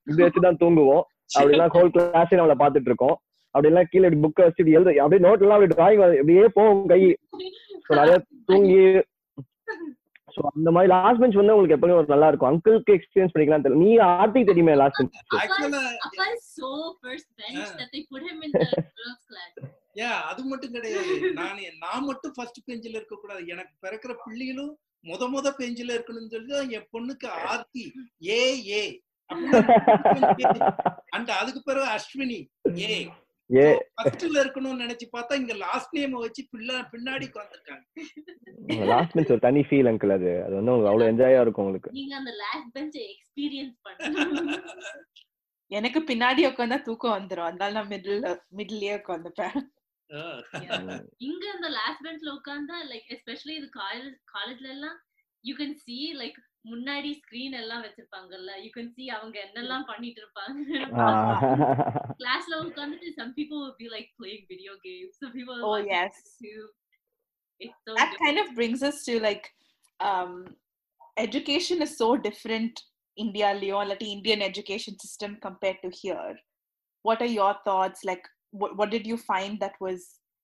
இப்படி 0.07 0.23
வச்சுதான் 0.25 0.61
தூங்குவோம். 0.63 1.05
அப்படிலாம் 1.37 1.75
ஹோல் 1.77 1.93
கிளாஸே 1.97 2.39
நம்மள 2.39 2.57
பாத்துட்டு 2.63 2.91
இருக்கோம் 2.91 3.17
அப்படி 3.55 3.71
எல்லாம் 3.71 3.89
கீழே 3.93 4.09
புக்கை 4.25 4.43
வச்சு 4.47 4.61
இப்படி 4.63 4.77
எழுது 4.79 4.93
அப்படியே 5.05 5.25
நோட் 5.27 5.45
எல்லாம் 5.45 5.59
அப்படி 5.59 5.75
டிராயிங் 5.75 6.03
இப்படியே 6.21 6.45
போகும் 6.59 6.91
கை. 6.93 7.01
ஸோ 7.87 7.91
நிறைய 8.01 8.17
தூங்கி 8.51 8.81
ஸோ 10.35 10.41
அந்த 10.57 10.69
மாதிரி 10.75 10.89
லாஸ்ட் 10.93 11.21
பெஞ்ச் 11.21 11.39
வந்து 11.39 11.55
உங்களுக்கு 11.55 11.77
எப்பவுமே 11.77 11.97
ஒரு 12.01 12.13
நல்லா 12.13 12.29
இருக்கும். 12.31 12.51
அங்கிளுக்கு 12.51 12.97
எக்ஸ்பீரியன்ஸ் 12.97 13.33
பண்ணிக்கலாம் 13.33 13.65
தெரியல. 13.65 13.81
நீ 13.85 13.91
ஆர்த்திக்கு 14.11 14.51
தெரியுமே 14.51 14.75
லாஸ்ட் 14.83 15.01
பெஞ்ச் 15.01 15.17
ஏன் 19.97 20.19
அது 20.29 20.43
மட்டும் 20.45 20.73
கிடையாது. 20.73 21.15
நான் 21.33 21.57
நான் 21.79 22.05
மட்டும் 22.05 22.35
ஃபர்ஸ்ட் 22.37 22.61
பெஞ்சில் 22.65 22.95
இருக்க 22.95 23.17
கூடாது 23.17 23.43
எனக்கு 23.47 23.75
பிறக்கிற 23.83 24.13
பிள்ளைகளும் 24.25 24.73
முத 25.05 25.27
முத 25.31 25.49
பெஞ்சில 25.59 25.95
இருக்கணும்னு 25.97 26.33
சொல்லி 26.33 26.77
என் 26.77 26.91
பொண்ணுக்கு 26.93 27.29
ஆர்த்தி. 27.47 27.85
ஏ 28.31 28.41
ஏ. 28.71 28.83
அண்ட் 31.13 31.31
அதுக்கு 31.39 31.61
பிறகு 31.63 31.89
அஸ்வினி 31.91 32.39
ஏ. 32.83 32.95
ஏ. 33.51 33.67
ஃபர்ஸ்ட்ல 33.97 34.37
இருக்கணும்னு 34.43 34.83
நினைச்சு 34.83 35.07
பார்த்தா 35.13 35.39
இங்க 35.41 35.55
லாஸ்ட் 35.63 35.95
நேம் 35.97 36.17
வச்சு 36.21 36.43
பிள்ளை 36.51 36.77
பின்னாடி 36.93 37.27
உட்காந்துருக்காங்க 37.31 37.85
லாஸ்ட் 38.91 39.15
பெஞ்ச் 39.15 39.33
ஒரு 39.33 39.43
தனி 39.47 39.63
ஃபீல் 39.69 39.91
அங்கிள் 39.91 40.15
அது. 40.17 40.33
அது 40.45 40.55
வந்து 40.55 40.73
உங்களுக்கு 40.73 40.93
அவ்வளவு 40.93 41.11
என்ஜாயா 41.13 41.41
இருக்கும் 41.41 41.67
உங்களுக்கு. 41.67 41.91
நீங்க 41.93 42.15
அந்த 42.17 42.33
லாஸ்ட் 42.43 42.71
பெஞ்ச் 42.73 42.99
எக்ஸ்பீரியன்ஸ் 43.07 43.77
எனக்கு 45.71 46.01
பின்னாடி 46.07 46.43
உட்காந்தா 46.47 46.79
தூக்கம் 46.83 47.17
வந்துரும். 47.17 47.49
அதனால 47.49 47.73
நான் 47.73 47.91
மிடில் 47.91 48.25
மிடில்லயே 48.59 48.95
உட்காந்துப்பேன் 49.01 49.57
ம். 49.57 49.69
இங்க 51.28 51.44
அந்த 51.56 51.68
லாஸ்ட் 51.78 52.04
பெஞ்ச்ல 52.06 52.30
உட்கார்ந்தா 52.38 52.78
லைக் 52.92 53.08
எஸ்பெஷலி 53.16 53.54
இது 53.60 53.70
காலேஜ் 53.82 54.18
காலேஜ்ல 54.36 54.68
எல்லாம் 54.78 54.98
யூ 55.44 55.54
கேன் 55.62 55.78
see 55.86 56.04
லைக் 56.22 56.38
முன்னாடி 56.72 57.10
ஸ்கிரீன் 57.22 57.56
எல்லாம் 57.62 57.84
வச்சிருப்பாங்கல்ல 57.86 58.52
யூ 58.66 58.70
கேன் 58.78 58.94
see 58.98 59.08
அவங்க 59.18 59.36
என்னெல்லாம் 59.48 59.88
பண்ணிட்டு 59.92 60.22
இருப்பாங்க 60.24 60.60
கிளாஸ்ல 62.22 62.56
உட்கார்ந்துட்டு 62.68 63.12
some 63.20 63.32
people 63.40 63.60
will 63.64 63.78
be 63.84 63.90
like 63.96 64.10
playing 64.22 64.46
video 64.54 64.74
games 64.88 65.14
some 65.24 65.34
people 65.38 65.56
will 65.58 65.68
Oh, 65.70 65.76
watch 65.78 65.92
yes. 65.96 66.16
YouTube. 66.46 66.72
It's 67.62 67.78
so 67.88 67.94
that 68.00 68.10
good. 68.12 68.22
kind 68.26 68.38
of 68.44 68.48
brings 68.60 68.82
us 68.90 68.98
to 69.08 69.14
like 69.28 69.46
um, 70.00 70.32
education 71.18 71.78
is 71.86 71.92
so 72.02 72.08
different 72.28 72.76
india 73.18 73.50
leon 73.60 73.86
like 73.90 74.02
the 74.02 74.10
indian 74.16 74.42
education 74.48 74.96
system 75.04 75.32
compared 75.46 75.78
to 75.84 75.90
here 76.00 76.34
what 77.06 77.22
are 77.26 77.32
your 77.34 77.54
thoughts 77.68 78.02
like 78.10 78.26
what, 78.59 78.73
what 78.79 78.91
did 78.91 79.07
you 79.11 79.19
find 79.33 79.61
that 79.61 79.77
was 79.81 80.01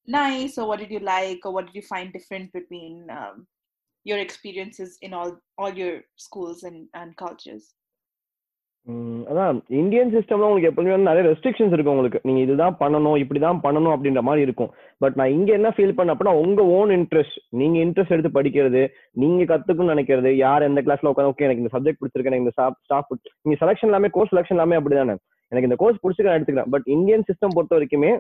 nice 0.09 0.55
or 0.59 0.67
what 0.71 0.81
did 0.83 0.93
you 0.97 1.03
like 1.15 1.41
or 1.47 1.53
what 1.57 1.67
did 1.67 1.79
you 1.81 1.87
find 1.95 2.11
different 2.19 2.49
between 2.59 2.95
um, 3.09 3.47
your 4.03 4.21
experiences 4.27 4.93
in 5.01 5.13
all 5.13 5.33
all 5.57 5.75
your 5.77 5.97
schools 6.27 6.63
and, 6.63 6.87
and 6.93 7.13
cultures 7.25 7.67
அதான் 9.31 9.61
Indian 9.69 10.13
சிஸ்டம்ல 10.15 10.47
உங்களுக்கு 10.49 10.69
எப்பவுமே 10.71 10.97
நிறைய 10.97 11.31
restrictions 11.31 11.73
இருக்கும் 11.73 11.95
உங்களுக்கு. 11.97 12.21
நீங்க 12.23 12.41
இதுதான் 12.41 12.77
பண்ணணும் 12.81 13.17
இப்படிதான் 13.23 13.59
பண்ணணும் 13.63 13.95
அப்படின்ற 13.95 14.21
மாதிரி 14.21 14.43
இருக்கும். 14.43 14.71
பட் 14.99 15.15
நான் 15.15 15.31
இங்க 15.31 15.53
என்ன 15.53 15.69
ஃபீல் 15.69 15.95
பண்ண 15.95 16.15
அப்படின்னா 16.15 16.33
உங்க 16.33 16.65
ஓன் 16.65 16.89
இன்ட்ரெஸ்ட் 16.89 17.39
நீங்க 17.49 17.79
இன்ட்ரெஸ்ட் 17.79 18.15
எடுத்து 18.17 18.43
படிக்கிறது 18.43 18.89
நீங்க 19.11 19.59
கத்துக்கணும்னு 19.59 19.95
நினைக்கிறது 19.95 20.31
யார் 20.31 20.63
எந்த 20.63 20.83
கிளாஸ்ல 20.83 21.11
உட்காந்து 21.13 21.33
ஓகே 21.33 21.47
எனக்கு 21.49 21.63
இந்த 21.63 21.73
சப்ஜெக்ட் 21.79 22.01
பிடிச்சிருக்கு 22.03 22.31
எனக்கு 22.33 22.47
இந்த 22.47 22.75
ஸ்டாஃப் 22.81 23.19
நீங்க 23.43 23.67
செலக்ஷன் 23.67 23.91
எல்லாமே 23.91 24.09
கோர்ஸ் 24.09 24.35
செலக்ஷன் 24.35 24.59
எல்லாமே 24.59 24.77
அப்படிதானே. 24.77 25.17
எனக்கு 25.53 25.69
இந்த 25.69 25.79
கோர்ஸ் 25.83 26.01
பிடிச்சிக்க 26.03 26.29
நான் 26.29 26.39
எடுத்துக்கிறேன். 26.39 26.73
பட் 26.75 26.87
இந்தியன் 26.95 27.27
சிஸ்டம் 27.29 27.55
பொறுத்த 27.57 27.77
வரைக்குமே 27.77 28.13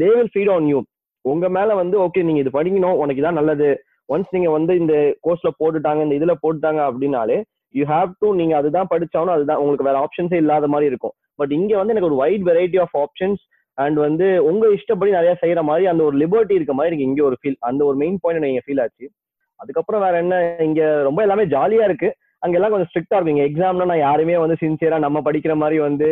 they 0.00 0.08
will 0.14 0.32
feed 0.34 0.52
on 0.54 0.68
you 0.72 0.78
உங்க 1.24 1.46
மேல 1.56 1.74
வந்து 1.82 1.96
ஓகே 2.06 2.24
நீங்க 2.26 2.40
இது 2.44 2.56
படிக்கணும் 2.58 2.98
உனக்கு 3.02 3.22
இதான் 3.22 3.38
நல்லது. 3.40 3.68
ஒன்ஸ் 4.14 4.32
நீங்க 4.36 4.50
வந்து 4.56 4.72
இந்த 4.82 4.94
கோர்ஸ்ல 5.26 5.50
போட்டுட்டாங்க 5.60 6.00
இந்த 6.06 6.16
இதுல 6.18 6.34
போட்டுட்டாங்க 6.42 6.80
அப்படின்னாலே 6.90 7.38
யூ 7.74 7.84
ஹாவ் 7.94 8.10
டு 8.22 8.28
நீங்க 8.40 8.54
அதுதான் 8.60 8.90
படிச்சாலும் 8.92 9.34
அதுதான் 9.36 9.60
உங்களுக்கு 9.62 9.88
வேற 9.88 9.98
ஆப்ஷன்ஸே 10.04 10.38
இல்லாத 10.42 10.68
மாதிரி 10.74 10.90
இருக்கும். 10.92 11.14
பட் 11.40 11.52
இங்க 11.58 11.72
வந்து 11.78 11.94
எனக்கு 11.94 12.10
ஒரு 12.10 12.20
wide 12.22 12.44
variety 12.50 12.78
of 12.84 12.96
options 13.04 13.42
and 13.78 13.98
வந்து 14.06 14.26
உங்க 14.50 14.66
இஷ்டப்படி 14.76 15.10
நிறைய 15.16 15.32
செய்யற 15.40 15.62
மாதிரி 15.70 15.86
அந்த 15.92 16.02
ஒரு 16.08 16.16
லிபர்ட்டி 16.22 16.54
இருக்க 16.58 16.74
மாதிரி 16.76 16.90
எனக்கு 16.92 17.08
இங்க 17.10 17.22
ஒரு 17.30 17.36
ஃபீல் 17.40 17.58
அந்த 17.70 17.82
ஒரு 17.88 17.96
மெயின் 18.02 18.20
பாயிண்ட் 18.22 18.40
எனக்கு 18.50 18.66
ஃபீல் 18.68 18.82
ஆச்சு. 18.84 19.06
அதுக்கப்புறம் 19.60 20.04
வேற 20.04 20.14
என்ன 20.24 20.38
இங்க 20.68 20.80
ரொம்ப 21.08 21.20
எல்லாமே 21.26 21.44
ஜாலியா 21.56 21.84
இருக்கு. 21.88 22.08
அங்க 22.44 22.56
எல்லாம் 22.58 22.72
கொஞ்சம் 22.72 22.90
ஸ்ட்ரிக்டா 22.90 23.16
இருக்கும் 23.16 23.34
இங்க 23.34 23.46
எக்ஸாம்னா 23.48 23.90
நான் 23.90 24.04
யாருமே 24.06 24.38
வந்து 24.44 24.56
சின்சியரா 24.62 24.96
நம்ம 25.04 25.20
படிக்கிற 25.28 25.52
மாதிரி 25.62 25.76
வந்து 25.88 26.08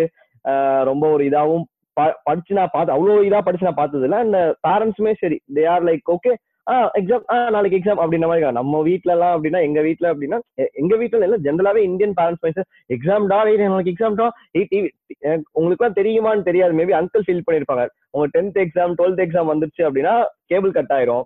ரொம்ப 0.83 1.09
ஒரு 1.09 1.25
இதாவும் 1.25 1.65
ப- 1.97 2.17
படிச்சு 2.25 2.55
நான் 2.55 2.73
பார்த்து 2.73 2.95
அவ்வளோ 2.95 3.21
இதா 3.27 3.41
படிச்சு 3.41 3.65
நான் 3.65 3.75
பார்த்தது 3.75 4.05
இல்லை 4.05 4.19
அந்த 4.19 4.39
பேரண்ட்ஸுமே 4.69 5.13
uh, 5.13 5.21
சரி 5.21 5.39
they 5.55 5.65
are 5.67 5.85
like 5.85 6.11
okay 6.13 6.33
ah 6.67 6.75
exam 6.95 7.25
ah 7.31 7.51
நாளைக்கு 7.51 7.79
எக்ஸாம் 7.79 8.01
அப்படின்ற 8.03 8.27
மாதிரி 8.27 8.51
நம்ம 8.53 8.81
வீட்ல 8.83 9.13
எல்லாம் 9.13 9.35
அப்படின்னா 9.37 9.61
எங்க 9.63 9.81
வீட்ல 9.81 10.13
அப்படின்னா 10.13 10.39
எங்க 10.73 10.97
வீட்ல 10.97 11.27
இல்ல 11.27 11.37
ஜென்ரலாவே 11.37 11.77
இந்தியன் 11.77 12.15
பேரண்ட்ஸ் 12.21 12.43
மைண்ட் 12.43 12.61
எக்ஸாம் 12.91 13.27
டா 13.27 13.39
நாளைக்கு 13.65 13.93
எக்ஸாம் 13.93 14.15
டா 14.15 14.27
ஏய் 14.55 14.69
உங்களுக்கு 15.53 15.83
எல்லாம் 15.83 15.99
தெரியுமான்னு 16.01 16.43
தெரியாது. 16.43 16.73
மேபி 16.73 16.95
அங்கிள் 17.01 17.27
ஃபீல் 17.27 17.45
பண்ணிருப்பாங்க. 17.47 17.85
உங்க 18.11 18.27
டென்த் 18.37 18.59
எக்ஸாம் 18.65 18.95
டுவெல்த் 18.99 19.23
எக்ஸாம் 19.27 19.51
வந்துருச்சு 19.53 19.83
அப்படின்னா 19.89 20.15
கேபிள் 20.47 20.73
கட் 20.73 20.93
ஆயிரும். 20.93 21.25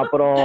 அப்புறம் 0.00 0.38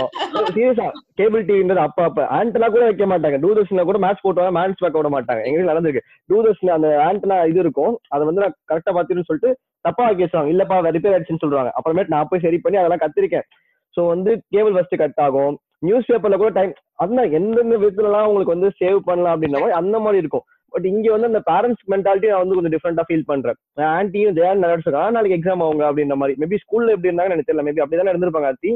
சீரியஸா 0.56 0.88
கேபிள் 1.20 1.44
டிவின்றது 1.50 1.82
அப்ப 1.86 2.04
அப்ப 2.10 2.26
ஆண்டனா 2.38 2.68
கூட 2.76 2.84
வைக்க 2.90 3.06
மாட்டாங்க. 3.12 3.38
தூர்தர்ஷன்ல 3.44 3.86
கூட 3.90 4.00
மேட்ச் 4.06 4.24
போட்டு 4.26 4.50
மேட்ச் 4.58 4.84
பார்க்க 4.84 5.02
விட 5.02 5.12
மாட்டாங்க. 5.16 5.44
எங்க 5.50 5.68
நடந்திருக்கு. 5.72 6.04
தூர்தர்ஷன்ல 6.32 6.76
அந்த 6.78 6.90
ஆண்டனா 7.08 7.38
இது 7.52 7.62
இருக்கும். 7.66 7.96
அதை 8.16 8.24
வந்து 8.30 8.44
நான் 8.44 8.58
கரெக்டா 8.72 8.94
பாத்துருன்னு 8.98 9.30
சொல்லிட்டு 9.30 9.52
தப்பா 9.88 10.04
வைக்க 10.08 10.22
வச்சாங்க 10.26 10.54
இல்லப்பா 10.56 10.78
ரிப்பேர் 10.98 11.16
ஆயிடுச்சுன்னு 11.16 11.44
சொல்றாங்க 11.46 11.72
அப்புறமேட்டு 11.80 12.14
நான் 12.16 12.30
போய் 12.32 12.46
சரி 12.46 12.60
பண்ணி 12.66 12.82
அதெல்லாம் 12.82 13.04
கத்திருக்கேன். 13.06 13.48
சோ 13.96 14.04
வந்து 14.14 14.32
கேபிள் 14.54 14.76
ஃபர்ஸ்ட் 14.76 15.02
கட் 15.02 15.24
ஆகும். 15.28 15.56
நியூஸ் 15.86 16.08
பேப்பர்ல 16.10 16.38
கூட 16.42 16.52
டைம் 16.58 16.72
அதுதான் 17.04 17.34
எந்தெந்த 17.38 17.76
விதத்துலலாம் 17.82 18.28
உங்களுக்கு 18.30 18.56
வந்து 18.56 18.70
சேவ் 18.82 19.00
பண்ணலாம் 19.10 19.34
அப்படின்ற 19.36 19.60
மாதிரி 19.64 19.78
அந்த 19.80 19.98
மாதிரி 20.06 20.22
இருக்கும். 20.24 20.46
பட் 20.74 20.86
இங்க 20.92 21.08
வந்து 21.14 21.30
அந்த 21.30 21.42
பேரண்ட்ஸ் 21.50 21.84
மென்டாலிட்டி 21.92 22.30
நான் 22.32 22.42
வந்து 22.44 22.56
கொஞ்சம் 22.58 22.74
டிஃப்ரெண்டா 22.74 23.04
ஃபீல் 23.08 23.28
பண்றேன். 23.30 23.58
ஆன்டியும் 23.98 24.36
ஜெயான் 24.38 24.64
நடச்சிருக்காங்க 24.66 25.16
நாளைக்கு 25.16 25.38
எக்ஸாம் 25.38 25.64
அவங்க 25.66 25.84
அப்படின்ற 25.90 26.16
மாதிரி. 26.22 26.36
மேபி 26.42 26.58
ஸ்கூல்ல 26.64 26.94
எப்படி 26.96 27.10
இருந்தாங்கன்னு 27.10 27.36
எனக்கு 27.36 27.50
தெரியல. 27.50 27.66
மேபி 27.68 27.84
அப்படிதான் 27.84 28.14
இருந்திருப்பாங்க 28.14 28.50
ஆர்த்தி 28.52 28.72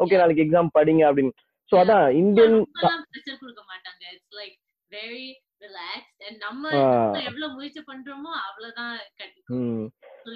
ஓகே 0.00 0.20
நாளைக்கு 0.20 0.44
எக்ஸாம் 0.44 0.74
படிங்க 0.78 1.04
அப்படின்னு. 1.10 1.32
சோ 1.72 1.76
அதான் 1.82 2.06
இந்தியன் 2.22 2.56
ப்ரெஷர் 3.12 3.40
கொடுக்க 3.42 3.62
மாட்டாங்க. 3.70 4.02
It's 4.14 4.36
like 4.40 4.56
very 4.92 5.26
relaxed 5.64 6.20
and 6.26 6.38
நம்ம 6.46 6.70
எவ்வளவு 7.28 7.48
முயற்சி 7.56 7.80
பண்றோமோ 7.90 8.30
அவ்வளவுதான் 8.46 8.94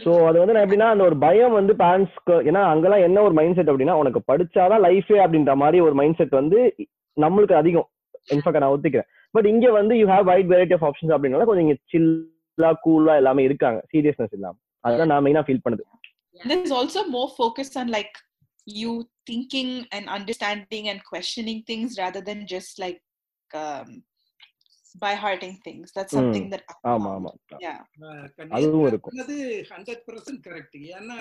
ஸோ 0.05 0.13
அது 0.29 0.37
வந்து 0.41 0.55
நான் 0.55 0.65
எப்படின்னா 0.67 0.91
அந்த 0.93 1.05
ஒரு 1.09 1.17
பயம் 1.25 1.57
வந்து 1.59 1.73
பேரண்ட்ஸ்க்கு 1.83 2.37
ஏன்னா 2.49 2.63
அங்கெல்லாம் 2.73 3.05
என்ன 3.07 3.23
ஒரு 3.27 3.35
மைண்ட் 3.39 3.57
செட் 3.59 3.71
அப்படின்னா 3.73 3.97
உனக்கு 4.03 4.21
படிச்சாதான் 4.31 4.85
லைஃபே 4.87 5.19
அப்படின்ற 5.25 5.55
மாதிரி 5.63 5.81
ஒரு 5.87 5.95
மைண்ட் 6.01 6.19
செட் 6.21 6.37
வந்து 6.41 6.59
நம்மளுக்கு 7.17 7.57
அதிகம். 7.63 7.89
இன்ஃபேக்ட் 8.35 8.63
நான் 8.63 8.75
ஒத்துக்கிறேன். 8.75 9.09
பட் 9.35 9.49
இங்க 9.53 9.67
வந்து 9.79 9.95
you 10.01 10.07
have 10.13 10.29
wide 10.31 10.51
variety 10.53 10.77
of 10.77 10.87
options 10.89 11.15
அப்படின்னால 11.15 11.47
கொஞ்சம் 11.49 11.67
இங்க 11.67 11.77
சில்லா 11.93 12.71
கூலா 12.85 13.15
எல்லாமே 13.23 13.43
இருக்காங்க. 13.49 13.81
சீரியஸ்னஸ் 13.93 14.35
இல்லாம. 14.39 14.57
அதுதான் 14.85 15.11
நான் 15.13 15.25
மெயினா 15.27 15.45
ஃபீல் 15.49 15.65
பண்ணுது. 15.67 15.85
There's 16.51 16.73
also 16.79 17.01
more 17.17 17.29
focus 17.41 17.69
on 17.81 17.89
like 17.97 18.15
you 18.67 18.93
thinking 19.27 19.87
and 19.93 20.09
understanding 20.09 20.89
and 20.89 21.01
questioning 21.05 21.63
things 21.63 21.99
rather 21.99 22.21
than 22.21 22.47
just 22.47 22.79
like 22.79 23.01
um, 23.51 24.03
by 24.95 25.15
hearting 25.15 25.59
things. 25.65 25.93
That's 25.95 26.15
Mm. 26.15 26.19
something 26.19 26.47
that 26.51 26.63
ஆமா. 26.93 27.11
ஆமா 27.17 27.31
Yeah. 27.61 27.81
அதுவும் 28.51 28.87
இருக்கும். 28.87 29.21
அது 29.25 29.37
ஹண்ட்ரட் 29.73 30.05
பர்சன்ட் 30.09 30.45
கரெக்ட் 30.49 30.77
ஏன்னா 30.97 31.19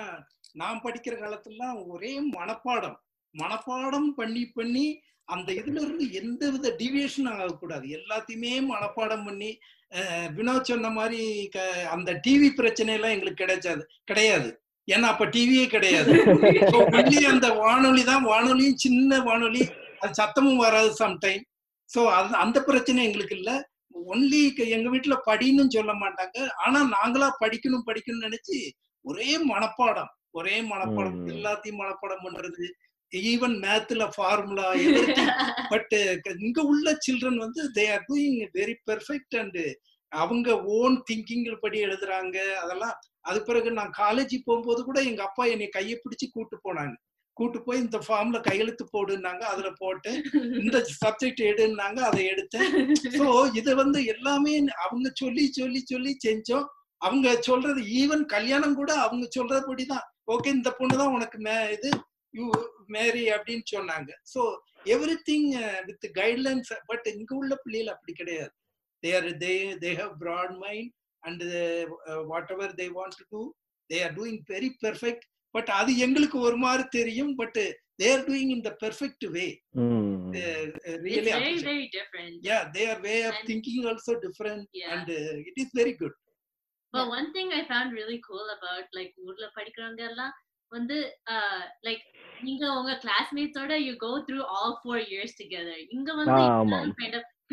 நான் 0.55 0.83
படிக்கிற 0.83 1.15
காலத்துலாம் 1.23 1.79
ஒரே 1.87 2.13
மனப்பாடம் 2.37 2.97
மனப்பாடம் 3.35 4.09
பண்ணி 4.11 4.45
பண்ணி 4.51 4.85
அந்த 5.27 5.49
இதுல 5.51 5.81
இருந்து 5.83 6.05
எந்த 6.21 6.49
வித 6.51 6.71
டிவியேஷன் 6.81 7.29
ஆகக்கூடாது 7.33 7.85
எல்லாத்தையுமே 7.99 8.51
மனப்பாடம் 8.71 9.25
பண்ணி 9.25 9.51
வினோத் 10.37 10.69
சொன்ன 10.71 10.89
மாதிரி 10.89 11.21
அந்த 11.95 12.11
டிவி 12.27 12.49
பிரச்சனை 12.59 12.93
எல்லாம் 12.93 13.11
எங்களுக்கு 13.11 13.43
கிடைச்சாது 13.43 13.83
கிடையாது 14.03 14.49
ஏன்னா 14.87 15.07
அப்ப 15.13 15.25
டிவியே 15.35 15.65
கிடையாது. 15.73 16.13
அந்த 17.33 17.47
வானொலி 17.63 18.03
தான் 18.11 18.25
வானொலியும் 18.31 18.81
சின்ன 18.85 19.19
வானொலி. 19.27 19.63
அது 20.01 20.13
சத்தமும் 20.21 20.63
வராது 20.65 20.89
சம்டைம் 21.03 21.43
ஸோ 21.89 22.01
அது 22.17 22.35
அந்த 22.43 22.57
பிரச்சனை 22.69 22.99
எங்களுக்கு 23.07 23.35
இல்ல. 23.39 23.51
ஒன்லி 24.13 24.41
எங்க 24.75 24.87
வீட்டுல 24.93 25.15
படின்னு 25.27 25.63
சொல்ல 25.75 25.91
மாட்டாங்க. 26.03 26.37
ஆனா 26.65 26.79
நாங்களா 26.95 27.27
படிக்கணும் 27.43 27.87
படிக்கணும்னு 27.89 28.27
நினைச்சு 28.27 28.57
ஒரே 29.05 29.31
மனப்பாடம். 29.51 30.11
ஒரே 30.39 30.55
மனப்பாடம். 30.71 31.17
எல்லாத்தையும் 31.33 31.81
மனப்பாடம் 31.81 32.23
பண்றது. 32.25 32.65
ஈவன் 33.31 33.55
மேத்ல 33.63 34.03
ஃபார்முலா 34.13 34.67
பட் 35.71 35.93
இங்க 36.45 36.59
உள்ள 36.71 36.93
சில்ட்ரன் 37.05 37.43
வந்து 37.43 37.61
they 37.75 37.83
are 37.95 38.05
doing 38.09 38.37
very 38.59 38.75
perfect 38.89 39.35
and 39.41 39.59
அவங்க 40.21 40.49
ஓன் 40.77 40.95
திங்கிங் 41.09 41.47
படி 41.63 41.77
எழுதுறாங்க 41.85 42.37
அதெல்லாம் 42.63 42.95
அது 43.29 43.39
பிறகு 43.43 43.69
நான் 43.79 43.91
காலேஜ் 44.03 44.35
போகும்போது 44.47 44.81
கூட 44.83 44.99
எங்க 45.09 45.21
அப்பா 45.27 45.43
என்னை 45.53 45.67
கையை 45.75 45.95
பிடிச்சு 45.99 46.27
கூட்டு 46.35 46.55
போனாங்க. 46.65 46.95
கூட்டு 47.37 47.59
போய் 47.65 47.83
இந்த 47.83 47.99
ஃபார்ம்ல 48.05 48.39
கையெழுத்து 48.47 48.83
போடுனாங்க 48.95 49.43
அதுல 49.51 49.69
போட்டு 49.79 50.11
இந்த 50.61 50.77
சப்ஜெக்ட் 51.03 51.41
எடுன்னாங்க 51.51 51.99
அதை 52.09 52.21
எடுத்தேன். 52.33 52.71
ஸோ 53.17 53.27
இது 53.59 53.71
வந்து 53.81 53.99
எல்லாமே 54.13 54.53
அவங்க 54.85 55.07
சொல்லி 55.21 55.45
சொல்லி 55.59 55.81
சொல்லி 55.91 56.11
செஞ்சோம். 56.25 56.67
அவங்க 57.01 57.29
சொல்றது 57.49 57.81
ஈவன் 58.01 58.25
கல்யாணம் 58.35 58.75
கூட 58.81 58.91
அவங்க 59.05 59.25
சொல்றபடிதான் 59.37 60.05
ஓகே 60.33 60.51
இந்த 60.57 60.69
பொண்ணு 60.71 60.95
தான் 61.01 61.15
உனக்கு 61.17 61.37
மே 61.47 61.55
இது 61.77 61.89
யூ 62.33 62.45
மேரி 62.95 63.23
அப்படின்னு 63.35 63.65
சொன்னாங்க. 63.73 64.11
So 64.33 64.41
everything 65.29 65.49
with 65.87 66.07
guidelines 66.19 66.71
but 66.91 67.07
இங்க 67.15 67.33
உள்ள 67.41 67.53
பிள்ளைகள் 67.63 67.93
அப்படி 67.95 68.13
கிடையாது. 68.13 68.53
They 69.03 69.11
are 69.19 69.29
they 69.45 69.53
they 69.83 69.91
have 70.01 70.13
broad 70.23 70.55
mind 70.65 70.91
and 71.23 71.43
whatever 72.55 72.73
they 72.81 72.87
want 72.99 73.17
to 73.21 73.25
do 73.33 73.43
they 73.89 73.99
are 74.07 74.15
doing 74.19 74.41
very 74.53 74.69
perfect 74.85 75.25
but 75.55 75.71
அது 75.79 75.91
எங்களுக்கு 76.05 76.37
ஒரு 76.47 76.57
மாதிரி 76.65 76.83
தெரியும் 76.99 77.33
but 77.41 77.59
they 78.01 78.07
are 78.15 78.25
doing 78.29 78.51
in 78.55 78.65
the 78.69 78.73
perfect 78.85 79.25
way 79.37 79.47
ம். 79.83 80.09
it's 80.35 80.85
really 81.03 81.31
very 81.33 81.57
very 81.67 81.85
different 81.95 82.35
yeah 82.49 82.61
their 82.77 82.95
way 83.05 83.17
of 83.29 83.33
And- 83.33 83.47
thinking 83.49 83.81
also 83.91 84.13
different 84.25 84.63
Yeah. 84.73 84.93
and 84.93 85.09
uh, 85.17 85.49
it 85.49 85.55
is 85.63 85.69
very 85.81 85.95
good 86.01 86.13
But 86.93 87.05
one 87.09 87.27
thing 87.35 87.47
I 87.51 87.61
found 87.69 87.87
really 87.99 88.17
cool 88.25 88.47
about 88.55 88.87
like 88.97 89.13
ஊர்ல 89.25 89.45
படிக்கிறவங்க 89.57 90.03
எல்லாம் 90.11 90.33
வந்து 90.71 90.97
uh, 91.33 91.61
like 91.87 92.03
நீங்க 92.47 92.63
உங்க 92.79 92.93
classmates-ஓட 93.03 93.73
you 93.85 93.93
go 94.05 94.11
through 94.27 94.43
all 94.55 94.71
four 94.83 94.97
years 95.13 95.31
together 95.41 95.77
இங்க 95.97 96.09
வந்து 96.19 96.41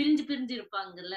பிரிஞ்சு 0.00 0.24
பிரிஞ்சு 0.30 0.54
இருப்பாங்கல்ல 0.58 1.16